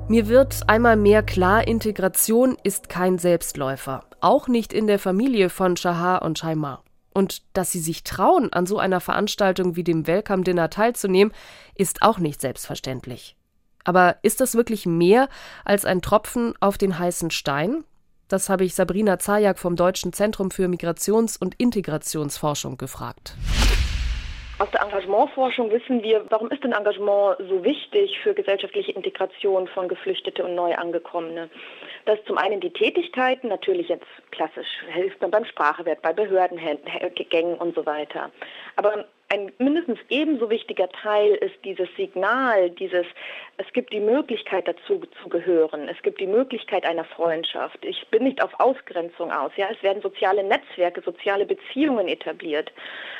Mir 0.08 0.28
wird 0.28 0.62
einmal 0.66 0.96
mehr 0.96 1.22
klar, 1.22 1.66
Integration 1.66 2.56
ist 2.62 2.88
kein 2.88 3.18
Selbstläufer. 3.18 4.04
Auch 4.20 4.48
nicht 4.48 4.72
in 4.72 4.86
der 4.86 4.98
Familie 4.98 5.48
von 5.48 5.76
Shahar 5.76 6.22
und 6.22 6.38
Shaimar. 6.38 6.82
Und 7.14 7.42
dass 7.54 7.72
sie 7.72 7.80
sich 7.80 8.04
trauen, 8.04 8.52
an 8.52 8.66
so 8.66 8.78
einer 8.78 9.00
Veranstaltung 9.00 9.76
wie 9.76 9.84
dem 9.84 10.06
Welcome 10.06 10.42
Dinner 10.42 10.68
teilzunehmen, 10.68 11.32
ist 11.74 12.02
auch 12.02 12.18
nicht 12.18 12.40
selbstverständlich. 12.40 13.36
Aber 13.84 14.16
ist 14.22 14.40
das 14.40 14.54
wirklich 14.54 14.84
mehr 14.84 15.28
als 15.64 15.84
ein 15.84 16.02
Tropfen 16.02 16.54
auf 16.60 16.76
den 16.76 16.98
heißen 16.98 17.30
Stein? 17.30 17.84
Das 18.28 18.48
habe 18.48 18.64
ich 18.64 18.74
Sabrina 18.74 19.18
Zajak 19.18 19.58
vom 19.58 19.76
Deutschen 19.76 20.12
Zentrum 20.12 20.50
für 20.50 20.66
Migrations- 20.66 21.38
und 21.38 21.54
Integrationsforschung 21.56 22.76
gefragt. 22.78 23.36
Aus 24.60 24.70
der 24.70 24.82
Engagementforschung 24.82 25.72
wissen 25.72 26.00
wir, 26.04 26.24
warum 26.30 26.48
ist 26.52 26.62
denn 26.62 26.70
Engagement 26.70 27.38
so 27.48 27.64
wichtig 27.64 28.16
für 28.22 28.34
gesellschaftliche 28.34 28.92
Integration 28.92 29.66
von 29.66 29.88
Geflüchtete 29.88 30.44
und 30.44 30.54
Neuangekommene? 30.54 31.50
Das 32.04 32.20
ist 32.20 32.26
zum 32.28 32.38
einen 32.38 32.60
die 32.60 32.70
Tätigkeiten, 32.70 33.48
natürlich 33.48 33.88
jetzt 33.88 34.06
klassisch, 34.30 34.68
hilft 34.92 35.20
man 35.20 35.32
beim 35.32 35.44
Sprachewert, 35.44 36.02
bei 36.02 36.12
Behördengängen 36.12 37.56
und 37.58 37.74
so 37.74 37.84
weiter. 37.84 38.30
Aber 38.76 39.06
ein 39.34 39.52
mindestens 39.58 39.98
ebenso 40.08 40.48
wichtiger 40.48 40.88
Teil 40.88 41.34
ist 41.34 41.56
dieses 41.64 41.88
Signal, 41.96 42.70
dieses, 42.70 43.06
es 43.56 43.66
gibt 43.72 43.92
die 43.92 44.00
Möglichkeit 44.00 44.68
dazu 44.68 45.02
zu 45.22 45.28
gehören, 45.28 45.88
es 45.88 46.00
gibt 46.02 46.20
die 46.20 46.26
Möglichkeit 46.26 46.84
einer 46.84 47.04
Freundschaft. 47.04 47.84
Ich 47.84 48.06
bin 48.10 48.24
nicht 48.24 48.42
auf 48.42 48.58
Ausgrenzung 48.60 49.32
aus. 49.32 49.50
Ja, 49.56 49.68
es 49.70 49.82
werden 49.82 50.02
soziale 50.02 50.44
Netzwerke, 50.44 51.00
soziale 51.02 51.46
Beziehungen 51.46 52.08
etabliert, 52.08 52.72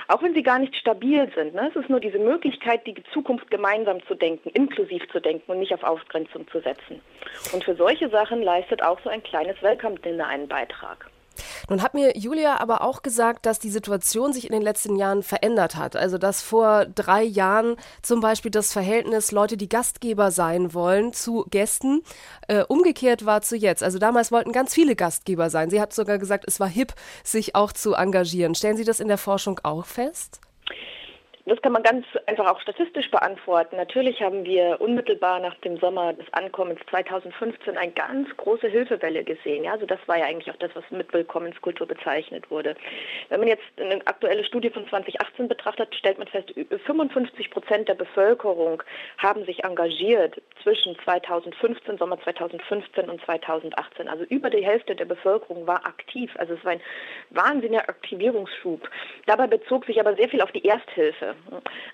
auch 0.09 0.23
wenn 0.23 0.35
sie 0.35 0.43
gar 0.43 0.59
nicht 0.59 0.77
stabil 0.77 1.31
sind. 1.35 1.55
Ne? 1.55 1.71
Es 1.71 1.77
ist 1.77 1.91
nur 1.91 2.01
diese 2.01 2.19
Möglichkeit, 2.19 2.87
die 2.87 2.95
Zukunft 3.13 3.51
gemeinsam 3.51 4.05
zu 4.07 4.15
denken, 4.15 4.51
inklusiv 4.51 5.03
zu 5.11 5.21
denken 5.21 5.51
und 5.51 5.59
nicht 5.59 5.75
auf 5.75 5.83
Ausgrenzung 5.83 6.47
zu 6.49 6.61
setzen. 6.61 7.01
Und 7.53 7.65
für 7.65 7.75
solche 7.75 8.09
Sachen 8.09 8.43
leistet 8.43 8.83
auch 8.83 9.01
so 9.03 9.11
ein 9.11 9.23
kleines 9.23 9.61
Welcome 9.63 9.99
Dinner 9.99 10.29
einen 10.29 10.47
Beitrag. 10.47 11.11
Nun 11.69 11.83
hat 11.83 11.95
mir 11.95 12.17
Julia 12.17 12.61
aber 12.61 12.83
auch 12.83 13.03
gesagt, 13.03 13.47
dass 13.47 13.59
die 13.59 13.71
Situation 13.71 14.33
sich 14.33 14.47
in 14.47 14.53
den 14.53 14.63
letzten 14.63 14.97
Jahren 14.97 15.23
verändert 15.23 15.77
hat. 15.77 15.97
Also 15.97 16.19
dass 16.19 16.43
vor 16.43 16.87
drei 16.87 17.23
Jahren 17.23 17.77
zum 18.03 18.21
Beispiel 18.21 18.51
das 18.51 18.73
Verhältnis 18.73 19.33
Leute, 19.33 19.57
die 19.57 19.69
Gastgeber 19.69 20.31
sein 20.31 20.75
wollen, 20.75 21.13
zu 21.13 21.47
Gästen 21.51 22.03
äh, 22.49 22.63
umgekehrt 22.65 23.25
war 23.25 23.43
zu 23.43 23.57
jetzt. 23.57 23.83
Also 23.83 23.99
damals 23.99 24.31
wollten 24.33 24.53
ganz 24.53 24.75
viele 24.75 24.97
Gastgeber 24.97 25.51
sein. 25.51 25.71
Sie 25.71 25.81
hat 25.81 25.93
sogar 25.93 26.19
gesagt, 26.19 26.45
es 26.47 26.61
war 26.61 26.69
hip, 26.69 26.95
sich 27.23 27.55
auch 27.55 27.73
zu 27.73 27.95
engagieren. 27.95 28.55
Stellen 28.55 28.77
Sie 28.77 28.85
das 28.85 29.01
in 29.01 29.09
der 29.09 29.19
Forschung 29.19 29.61
auch 29.63 29.87
fest? 29.87 30.41
Das 31.47 31.61
kann 31.61 31.73
man 31.73 31.83
ganz 31.83 32.07
einfach 32.25 32.51
auch 32.51 32.59
statistisch 32.63 33.11
beantworten. 33.11 33.77
Natürlich 33.77 34.23
haben 34.23 34.47
wir 34.47 34.81
unmittelbar 34.81 35.41
nach 35.41 35.55
dem 35.57 35.77
Sommer 35.77 36.15
des 36.15 36.25
Ankommens 36.33 36.81
2015 36.89 37.77
eine 37.77 37.93
ganz 37.93 38.35
große 38.39 38.67
Hilfewelle 38.69 39.25
gesehen. 39.25 39.65
Ja, 39.65 39.73
also 39.73 39.85
das 39.85 39.99
war 40.07 40.17
ja 40.17 40.25
eigentlich 40.25 40.51
auch 40.51 40.57
das, 40.57 40.71
was 40.75 40.85
mit 40.91 41.13
Willkommenskultur 41.13 41.87
bezeichnet 41.87 42.51
wurde. 42.51 42.75
Wenn 43.29 43.41
man 43.41 43.49
jetzt 43.49 43.63
eine 43.79 44.01
aktuelle 44.07 44.43
Studie 44.45 44.71
von 44.71 44.89
2018 44.89 45.47
betrachtet, 45.47 45.95
stellt 45.95 46.17
man 46.19 46.29
fest, 46.29 46.55
55 46.87 47.51
Prozent 47.51 47.89
der 47.89 47.95
Bevölkerung 47.95 48.83
haben 49.19 49.45
sich 49.45 49.65
engagiert 49.65 50.41
zwischen 50.63 50.97
2015, 51.05 51.99
Sommer 51.99 52.19
2015 52.23 53.11
und 53.11 53.23
2018. 53.23 54.09
Also 54.09 54.25
über 54.25 54.49
die 54.49 54.65
Hälfte 54.65 54.97
der 54.97 55.05
Bevölkerung 55.05 55.67
war 55.67 55.85
aktiv. 55.87 56.31
Also 56.39 56.55
es 56.55 56.65
war 56.65 56.73
ein 56.73 56.81
wahnsinniger 57.29 57.87
Aktivierungsschub. 57.87 58.89
Dabei 59.27 59.47
bezog 59.47 59.85
sich 59.85 60.01
aber 60.01 60.17
sehr 60.17 60.31
viel 60.31 60.41
auf 60.41 60.53
die 60.53 60.65
Ersthilfe. 60.65 61.34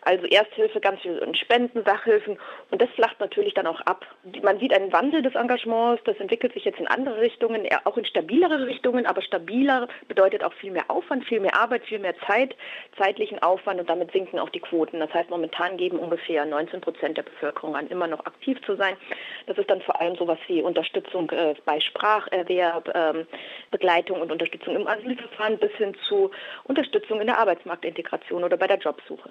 Also 0.02 0.26
Ersthilfe, 0.26 0.80
ganz 0.80 1.00
viel 1.00 1.18
in 1.18 1.34
Spenden, 1.34 1.84
Sachhilfen 1.84 2.38
und 2.70 2.80
das 2.80 2.88
flacht 2.90 3.20
natürlich 3.20 3.54
dann 3.54 3.66
auch 3.66 3.80
ab. 3.82 4.06
Man 4.42 4.58
sieht 4.58 4.72
einen 4.72 4.92
Wandel 4.92 5.22
des 5.22 5.34
Engagements, 5.34 6.02
das 6.04 6.16
entwickelt 6.18 6.54
sich 6.54 6.64
jetzt 6.64 6.80
in 6.80 6.86
andere 6.86 7.20
Richtungen, 7.20 7.66
auch 7.84 7.96
in 7.96 8.04
stabilere 8.04 8.66
Richtungen, 8.66 9.06
aber 9.06 9.22
stabiler 9.22 9.88
bedeutet 10.08 10.42
auch 10.42 10.52
viel 10.54 10.70
mehr 10.70 10.84
Aufwand, 10.88 11.24
viel 11.24 11.40
mehr 11.40 11.54
Arbeit, 11.54 11.84
viel 11.84 11.98
mehr 11.98 12.14
Zeit, 12.26 12.56
zeitlichen 12.96 13.42
Aufwand 13.42 13.80
und 13.80 13.90
damit 13.90 14.12
sinken 14.12 14.38
auch 14.38 14.48
die 14.48 14.60
Quoten. 14.60 15.00
Das 15.00 15.12
heißt, 15.12 15.30
momentan 15.30 15.76
geben 15.76 15.98
ungefähr 15.98 16.44
19 16.46 16.80
Prozent 16.80 17.16
der 17.16 17.22
Bevölkerung 17.22 17.76
an, 17.76 17.86
immer 17.88 18.06
noch 18.06 18.24
aktiv 18.26 18.58
zu 18.64 18.76
sein. 18.76 18.96
Das 19.46 19.58
ist 19.58 19.70
dann 19.70 19.82
vor 19.82 20.00
allem 20.00 20.16
sowas 20.16 20.38
wie 20.46 20.62
Unterstützung 20.62 21.30
äh, 21.30 21.54
bei 21.64 21.80
Spracherwerb, 21.80 22.90
ähm, 22.94 23.26
Begleitung 23.70 24.20
und 24.20 24.32
Unterstützung 24.32 24.76
im 24.76 24.86
Asylverfahren 24.86 25.58
bis 25.58 25.72
hin 25.72 25.94
zu 26.08 26.30
Unterstützung 26.64 27.20
in 27.20 27.26
der 27.26 27.38
Arbeitsmarktintegration 27.38 28.44
oder 28.44 28.56
bei 28.56 28.66
der 28.66 28.78
Jobsuche. 28.78 29.29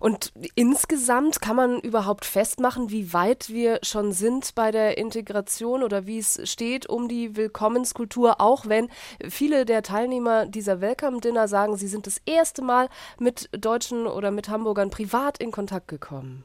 Und 0.00 0.32
insgesamt 0.54 1.40
kann 1.40 1.56
man 1.56 1.80
überhaupt 1.80 2.24
festmachen, 2.24 2.90
wie 2.90 3.12
weit 3.12 3.48
wir 3.48 3.78
schon 3.82 4.12
sind 4.12 4.54
bei 4.54 4.70
der 4.70 4.98
Integration 4.98 5.82
oder 5.82 6.06
wie 6.06 6.18
es 6.18 6.40
steht 6.50 6.88
um 6.88 7.08
die 7.08 7.36
Willkommenskultur, 7.36 8.40
auch 8.40 8.68
wenn 8.68 8.88
viele 9.28 9.64
der 9.64 9.82
Teilnehmer 9.82 10.46
dieser 10.46 10.80
Welcome 10.80 11.20
Dinner 11.20 11.48
sagen, 11.48 11.76
sie 11.76 11.88
sind 11.88 12.06
das 12.06 12.20
erste 12.26 12.62
Mal 12.62 12.88
mit 13.18 13.48
Deutschen 13.52 14.06
oder 14.06 14.30
mit 14.30 14.48
Hamburgern 14.48 14.90
privat 14.90 15.38
in 15.38 15.52
Kontakt 15.52 15.88
gekommen. 15.88 16.44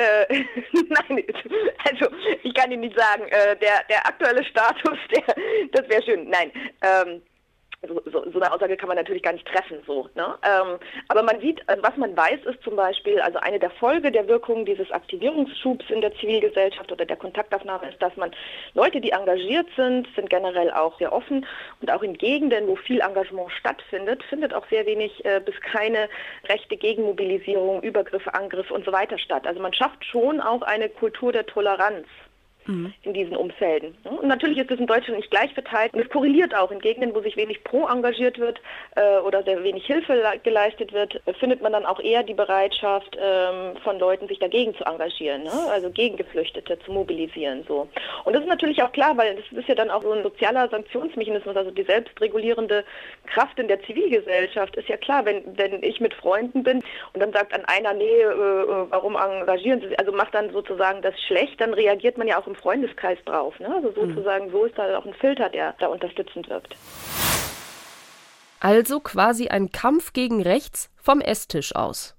Äh, 0.00 0.26
nein, 0.72 1.24
also 1.84 2.06
ich 2.42 2.54
kann 2.54 2.72
Ihnen 2.72 2.80
nicht 2.80 2.98
sagen, 2.98 3.24
äh, 3.28 3.56
der, 3.56 3.84
der 3.88 4.06
aktuelle 4.06 4.44
Status, 4.44 4.98
der, 5.14 5.34
das 5.72 5.88
wäre 5.88 6.02
schön. 6.02 6.28
Nein, 6.28 6.50
ähm, 6.82 7.22
so, 7.88 8.02
so, 8.30 8.40
eine 8.40 8.52
Aussage 8.52 8.76
kann 8.76 8.88
man 8.88 8.96
natürlich 8.98 9.22
gar 9.22 9.32
nicht 9.32 9.46
treffen. 9.46 9.78
So, 9.86 10.08
ne? 10.14 10.34
Ähm, 10.42 10.78
aber 11.08 11.22
man 11.22 11.40
sieht, 11.40 11.66
also 11.66 11.82
was 11.82 11.96
man 11.96 12.14
weiß, 12.14 12.44
ist 12.44 12.62
zum 12.62 12.76
Beispiel, 12.76 13.20
also 13.20 13.38
eine 13.38 13.58
der 13.58 13.70
Folge 13.70 14.12
der 14.12 14.28
Wirkung 14.28 14.66
dieses 14.66 14.90
Aktivierungsschubs 14.90 15.88
in 15.88 16.02
der 16.02 16.14
Zivilgesellschaft 16.16 16.92
oder 16.92 17.06
der 17.06 17.16
Kontaktaufnahme 17.16 17.88
ist, 17.88 18.02
dass 18.02 18.14
man 18.16 18.32
Leute, 18.74 19.00
die 19.00 19.12
engagiert 19.12 19.66
sind, 19.76 20.06
sind 20.14 20.28
generell 20.28 20.70
auch 20.72 20.98
sehr 20.98 21.12
offen 21.12 21.46
und 21.80 21.90
auch 21.90 22.02
in 22.02 22.18
Gegenden, 22.18 22.66
wo 22.68 22.76
viel 22.76 23.00
Engagement 23.00 23.50
stattfindet, 23.52 24.22
findet 24.24 24.52
auch 24.52 24.66
sehr 24.68 24.84
wenig 24.84 25.24
äh, 25.24 25.40
bis 25.40 25.58
keine 25.62 26.08
rechte 26.48 26.76
Gegenmobilisierung, 26.76 27.82
Übergriffe, 27.82 28.34
Angriffe 28.34 28.74
und 28.74 28.84
so 28.84 28.92
weiter 28.92 29.18
statt. 29.18 29.46
Also 29.46 29.60
man 29.60 29.72
schafft 29.72 30.04
schon 30.04 30.40
auch 30.40 30.62
eine 30.62 30.90
Kultur 30.90 31.32
der 31.32 31.46
Toleranz 31.46 32.06
mhm. 32.70 32.92
in 33.02 33.12
diesen 33.12 33.36
Umfelden. 33.36 33.96
Und 34.04 34.28
natürlich 34.28 34.58
ist 34.58 34.70
es 34.70 34.78
in 34.78 34.86
Deutschland 34.86 35.18
nicht 35.18 35.30
gleich 35.30 35.52
verteilt 35.54 35.92
und 35.94 36.00
es 36.00 36.08
korreliert 36.08 36.54
auch 36.54 36.70
in 36.70 36.80
Gegenden, 36.80 37.14
wo 37.14 37.20
sich 37.20 37.36
wenig 37.36 37.62
pro 37.64 37.86
engagiert 37.88 38.38
wird 38.38 38.60
äh, 38.96 39.18
oder 39.18 39.42
sehr 39.42 39.62
wenig 39.62 39.84
Hilfe 39.86 40.22
geleistet 40.42 40.92
wird, 40.92 41.20
findet 41.38 41.62
man 41.62 41.72
dann 41.72 41.86
auch 41.86 42.00
eher 42.00 42.22
die 42.22 42.34
Bereitschaft 42.34 43.16
ähm, 43.20 43.76
von 43.82 43.98
Leuten, 43.98 44.28
sich 44.28 44.38
dagegen 44.38 44.74
zu 44.74 44.84
engagieren, 44.84 45.44
ne? 45.44 45.52
also 45.70 45.90
gegen 45.90 46.16
Geflüchtete 46.16 46.78
zu 46.80 46.92
mobilisieren. 46.92 47.64
So. 47.66 47.88
Und 48.24 48.34
das 48.34 48.42
ist 48.42 48.48
natürlich 48.48 48.82
auch 48.82 48.92
klar, 48.92 49.16
weil 49.16 49.36
das 49.36 49.58
ist 49.58 49.68
ja 49.68 49.74
dann 49.74 49.90
auch 49.90 50.02
so 50.02 50.12
ein 50.12 50.22
sozialer 50.22 50.68
Sanktionsmechanismus, 50.68 51.56
also 51.56 51.70
die 51.70 51.82
selbstregulierende 51.82 52.84
Kraft 53.26 53.58
in 53.58 53.68
der 53.68 53.82
Zivilgesellschaft 53.82 54.76
ist 54.76 54.88
ja 54.88 54.96
klar, 54.96 55.24
wenn, 55.24 55.42
wenn 55.56 55.82
ich 55.82 56.00
mit 56.00 56.14
Freunden 56.14 56.62
bin 56.62 56.82
und 57.12 57.20
dann 57.20 57.32
sagt 57.32 57.52
an 57.54 57.64
einer, 57.66 57.94
nee, 57.94 58.04
äh, 58.04 58.24
äh 58.24 58.86
warum 58.90 59.16
engagieren 59.16 59.80
Sie, 59.80 59.98
also 59.98 60.12
macht 60.12 60.34
dann 60.34 60.50
sozusagen 60.52 61.02
das 61.02 61.14
schlecht, 61.26 61.60
dann 61.60 61.74
reagiert 61.74 62.18
man 62.18 62.28
ja 62.28 62.38
auch 62.40 62.46
im 62.46 62.54
Freundeskreis 62.60 63.18
drauf. 63.24 63.58
Ne? 63.58 63.74
Also 63.74 63.92
sozusagen, 63.92 64.46
mhm. 64.46 64.52
so 64.52 64.64
ist 64.64 64.78
da 64.78 64.98
auch 64.98 65.06
ein 65.06 65.14
Filter, 65.14 65.48
der 65.48 65.74
da 65.78 65.86
unterstützend 65.88 66.48
wirkt. 66.48 66.76
Also 68.60 69.00
quasi 69.00 69.48
ein 69.48 69.72
Kampf 69.72 70.12
gegen 70.12 70.42
rechts 70.42 70.90
vom 70.96 71.20
Esstisch 71.20 71.74
aus. 71.74 72.14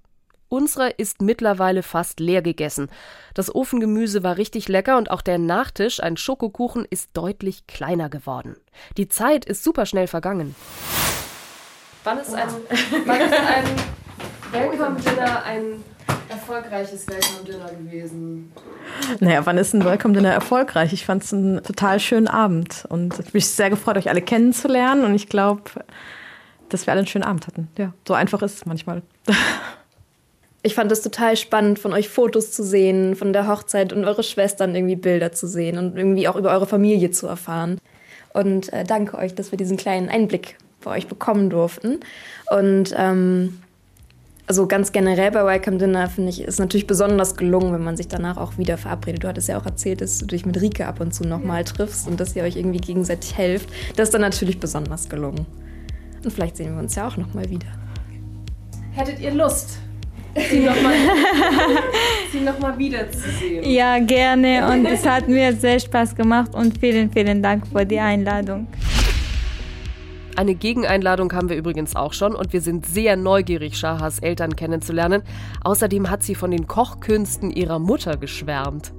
Unsere 0.48 0.90
ist 0.90 1.22
mittlerweile 1.22 1.82
fast 1.82 2.20
leer 2.20 2.42
gegessen. 2.42 2.90
Das 3.32 3.54
Ofengemüse 3.54 4.22
war 4.22 4.36
richtig 4.36 4.68
lecker 4.68 4.98
und 4.98 5.10
auch 5.10 5.22
der 5.22 5.38
Nachtisch, 5.38 6.02
ein 6.02 6.18
Schokokuchen, 6.18 6.84
ist 6.84 7.16
deutlich 7.16 7.66
kleiner 7.66 8.10
geworden. 8.10 8.56
Die 8.98 9.08
Zeit 9.08 9.46
ist 9.46 9.64
super 9.64 9.86
schnell 9.86 10.08
vergangen. 10.08 10.54
Wann 12.04 12.18
ist 12.18 12.34
ein, 12.34 12.48
wann 13.06 13.20
ist 13.20 13.32
ein 13.32 13.64
Welcome 14.52 15.00
Dinner 15.00 15.42
ein 15.44 15.82
erfolgreiches 16.28 17.06
Welcome 17.06 17.44
Dinner 17.46 17.70
gewesen? 17.72 18.52
Naja, 19.20 19.44
wann 19.44 19.58
ist 19.58 19.74
ein 19.74 19.84
Welcome 19.84 20.14
Dinner 20.14 20.32
erfolgreich? 20.32 20.92
Ich 20.92 21.04
fand 21.04 21.22
es 21.22 21.32
einen 21.32 21.62
total 21.62 22.00
schönen 22.00 22.28
Abend 22.28 22.84
und 22.88 23.18
ich 23.18 23.32
bin 23.32 23.40
sehr 23.40 23.70
gefreut, 23.70 23.96
euch 23.96 24.08
alle 24.08 24.22
kennenzulernen 24.22 25.04
und 25.04 25.14
ich 25.14 25.28
glaube, 25.28 25.62
dass 26.68 26.86
wir 26.86 26.92
alle 26.92 27.00
einen 27.00 27.08
schönen 27.08 27.24
Abend 27.24 27.46
hatten. 27.46 27.68
Ja, 27.78 27.92
so 28.06 28.14
einfach 28.14 28.42
ist 28.42 28.56
es 28.56 28.66
manchmal. 28.66 29.02
Ich 30.64 30.76
fand 30.76 30.92
es 30.92 31.02
total 31.02 31.36
spannend, 31.36 31.80
von 31.80 31.92
euch 31.92 32.08
Fotos 32.08 32.52
zu 32.52 32.62
sehen, 32.62 33.16
von 33.16 33.32
der 33.32 33.48
Hochzeit 33.48 33.92
und 33.92 34.04
eure 34.04 34.22
Schwestern 34.22 34.76
irgendwie 34.76 34.94
Bilder 34.94 35.32
zu 35.32 35.48
sehen 35.48 35.76
und 35.76 35.96
irgendwie 35.96 36.28
auch 36.28 36.36
über 36.36 36.52
eure 36.52 36.68
Familie 36.68 37.10
zu 37.10 37.26
erfahren. 37.26 37.80
Und 38.32 38.72
äh, 38.72 38.84
danke 38.84 39.18
euch, 39.18 39.34
dass 39.34 39.50
wir 39.50 39.56
diesen 39.58 39.76
kleinen 39.76 40.08
Einblick 40.08 40.56
bei 40.80 40.92
euch 40.92 41.08
bekommen 41.08 41.50
durften. 41.50 41.98
Und 42.48 42.94
ähm, 42.96 43.60
also 44.52 44.66
ganz 44.66 44.92
generell 44.92 45.30
bei 45.30 45.46
Welcome 45.46 45.78
Dinner 45.78 46.10
finde 46.10 46.28
ich, 46.28 46.42
ist 46.42 46.58
natürlich 46.58 46.86
besonders 46.86 47.36
gelungen, 47.36 47.72
wenn 47.72 47.82
man 47.82 47.96
sich 47.96 48.08
danach 48.08 48.36
auch 48.36 48.58
wieder 48.58 48.76
verabredet. 48.76 49.24
Du 49.24 49.28
hattest 49.28 49.48
ja 49.48 49.56
auch 49.56 49.64
erzählt, 49.64 50.02
dass 50.02 50.18
du 50.18 50.26
dich 50.26 50.44
mit 50.44 50.60
Rike 50.60 50.86
ab 50.86 51.00
und 51.00 51.14
zu 51.14 51.24
nochmal 51.24 51.64
triffst 51.64 52.06
und 52.06 52.20
dass 52.20 52.36
ihr 52.36 52.42
euch 52.42 52.56
irgendwie 52.56 52.76
gegenseitig 52.76 53.34
helft. 53.34 53.70
Das 53.96 54.08
ist 54.08 54.12
dann 54.12 54.20
natürlich 54.20 54.60
besonders 54.60 55.08
gelungen. 55.08 55.46
Und 56.22 56.30
vielleicht 56.34 56.58
sehen 56.58 56.74
wir 56.74 56.82
uns 56.82 56.94
ja 56.94 57.08
auch 57.08 57.16
nochmal 57.16 57.48
wieder. 57.48 57.66
Hättet 58.90 59.20
ihr 59.20 59.32
Lust, 59.32 59.78
sie 60.34 60.60
nochmal 60.60 60.96
noch 62.44 62.78
wiederzusehen? 62.78 63.70
Ja, 63.70 64.00
gerne. 64.00 64.70
Und 64.70 64.84
es 64.84 65.06
hat 65.06 65.28
mir 65.28 65.54
sehr 65.54 65.80
Spaß 65.80 66.14
gemacht 66.14 66.54
und 66.54 66.76
vielen, 66.76 67.10
vielen 67.10 67.42
Dank 67.42 67.66
für 67.68 67.86
die 67.86 68.00
Einladung. 68.00 68.66
Eine 70.34 70.54
Gegeneinladung 70.54 71.30
haben 71.34 71.50
wir 71.50 71.56
übrigens 71.56 71.94
auch 71.94 72.14
schon 72.14 72.34
und 72.34 72.54
wir 72.54 72.62
sind 72.62 72.86
sehr 72.86 73.16
neugierig, 73.16 73.76
Shahas 73.76 74.18
Eltern 74.18 74.56
kennenzulernen. 74.56 75.22
Außerdem 75.62 76.08
hat 76.08 76.22
sie 76.22 76.34
von 76.34 76.50
den 76.50 76.66
Kochkünsten 76.66 77.50
ihrer 77.50 77.78
Mutter 77.78 78.16
geschwärmt. 78.16 78.94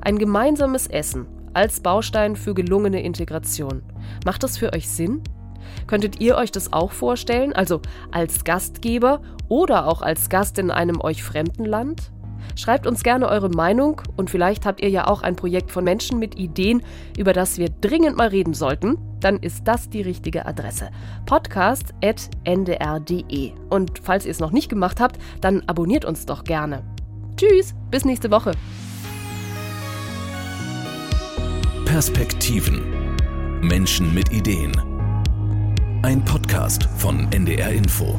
Ein 0.00 0.18
gemeinsames 0.18 0.86
Essen 0.86 1.26
als 1.52 1.80
Baustein 1.80 2.36
für 2.36 2.54
gelungene 2.54 3.02
Integration. 3.02 3.82
Macht 4.24 4.42
das 4.42 4.56
für 4.56 4.72
euch 4.72 4.88
Sinn? 4.88 5.22
Könntet 5.86 6.20
ihr 6.20 6.36
euch 6.36 6.50
das 6.50 6.72
auch 6.72 6.92
vorstellen, 6.92 7.52
also 7.52 7.82
als 8.10 8.42
Gastgeber 8.42 9.20
oder 9.48 9.86
auch 9.86 10.00
als 10.00 10.30
Gast 10.30 10.58
in 10.58 10.70
einem 10.70 11.02
euch 11.02 11.22
fremden 11.22 11.66
Land? 11.66 12.12
Schreibt 12.56 12.86
uns 12.86 13.02
gerne 13.02 13.28
eure 13.28 13.50
Meinung 13.50 14.00
und 14.16 14.30
vielleicht 14.30 14.64
habt 14.64 14.80
ihr 14.80 14.88
ja 14.88 15.06
auch 15.06 15.20
ein 15.20 15.36
Projekt 15.36 15.70
von 15.70 15.84
Menschen 15.84 16.18
mit 16.18 16.38
Ideen, 16.38 16.82
über 17.18 17.34
das 17.34 17.58
wir 17.58 17.68
dringend 17.68 18.16
mal 18.16 18.28
reden 18.28 18.54
sollten. 18.54 18.96
Dann 19.22 19.38
ist 19.38 19.62
das 19.64 19.88
die 19.88 20.02
richtige 20.02 20.44
Adresse. 20.44 20.90
podcast.ndr.de. 21.24 23.52
Und 23.70 24.00
falls 24.02 24.26
ihr 24.26 24.32
es 24.32 24.40
noch 24.40 24.52
nicht 24.52 24.68
gemacht 24.68 25.00
habt, 25.00 25.18
dann 25.40 25.62
abonniert 25.66 26.04
uns 26.04 26.26
doch 26.26 26.44
gerne. 26.44 26.82
Tschüss, 27.36 27.74
bis 27.90 28.04
nächste 28.04 28.30
Woche. 28.30 28.52
Perspektiven. 31.86 32.82
Menschen 33.60 34.12
mit 34.12 34.30
Ideen. 34.32 34.72
Ein 36.02 36.22
Podcast 36.24 36.88
von 36.96 37.30
NDR 37.30 37.70
Info. 37.70 38.18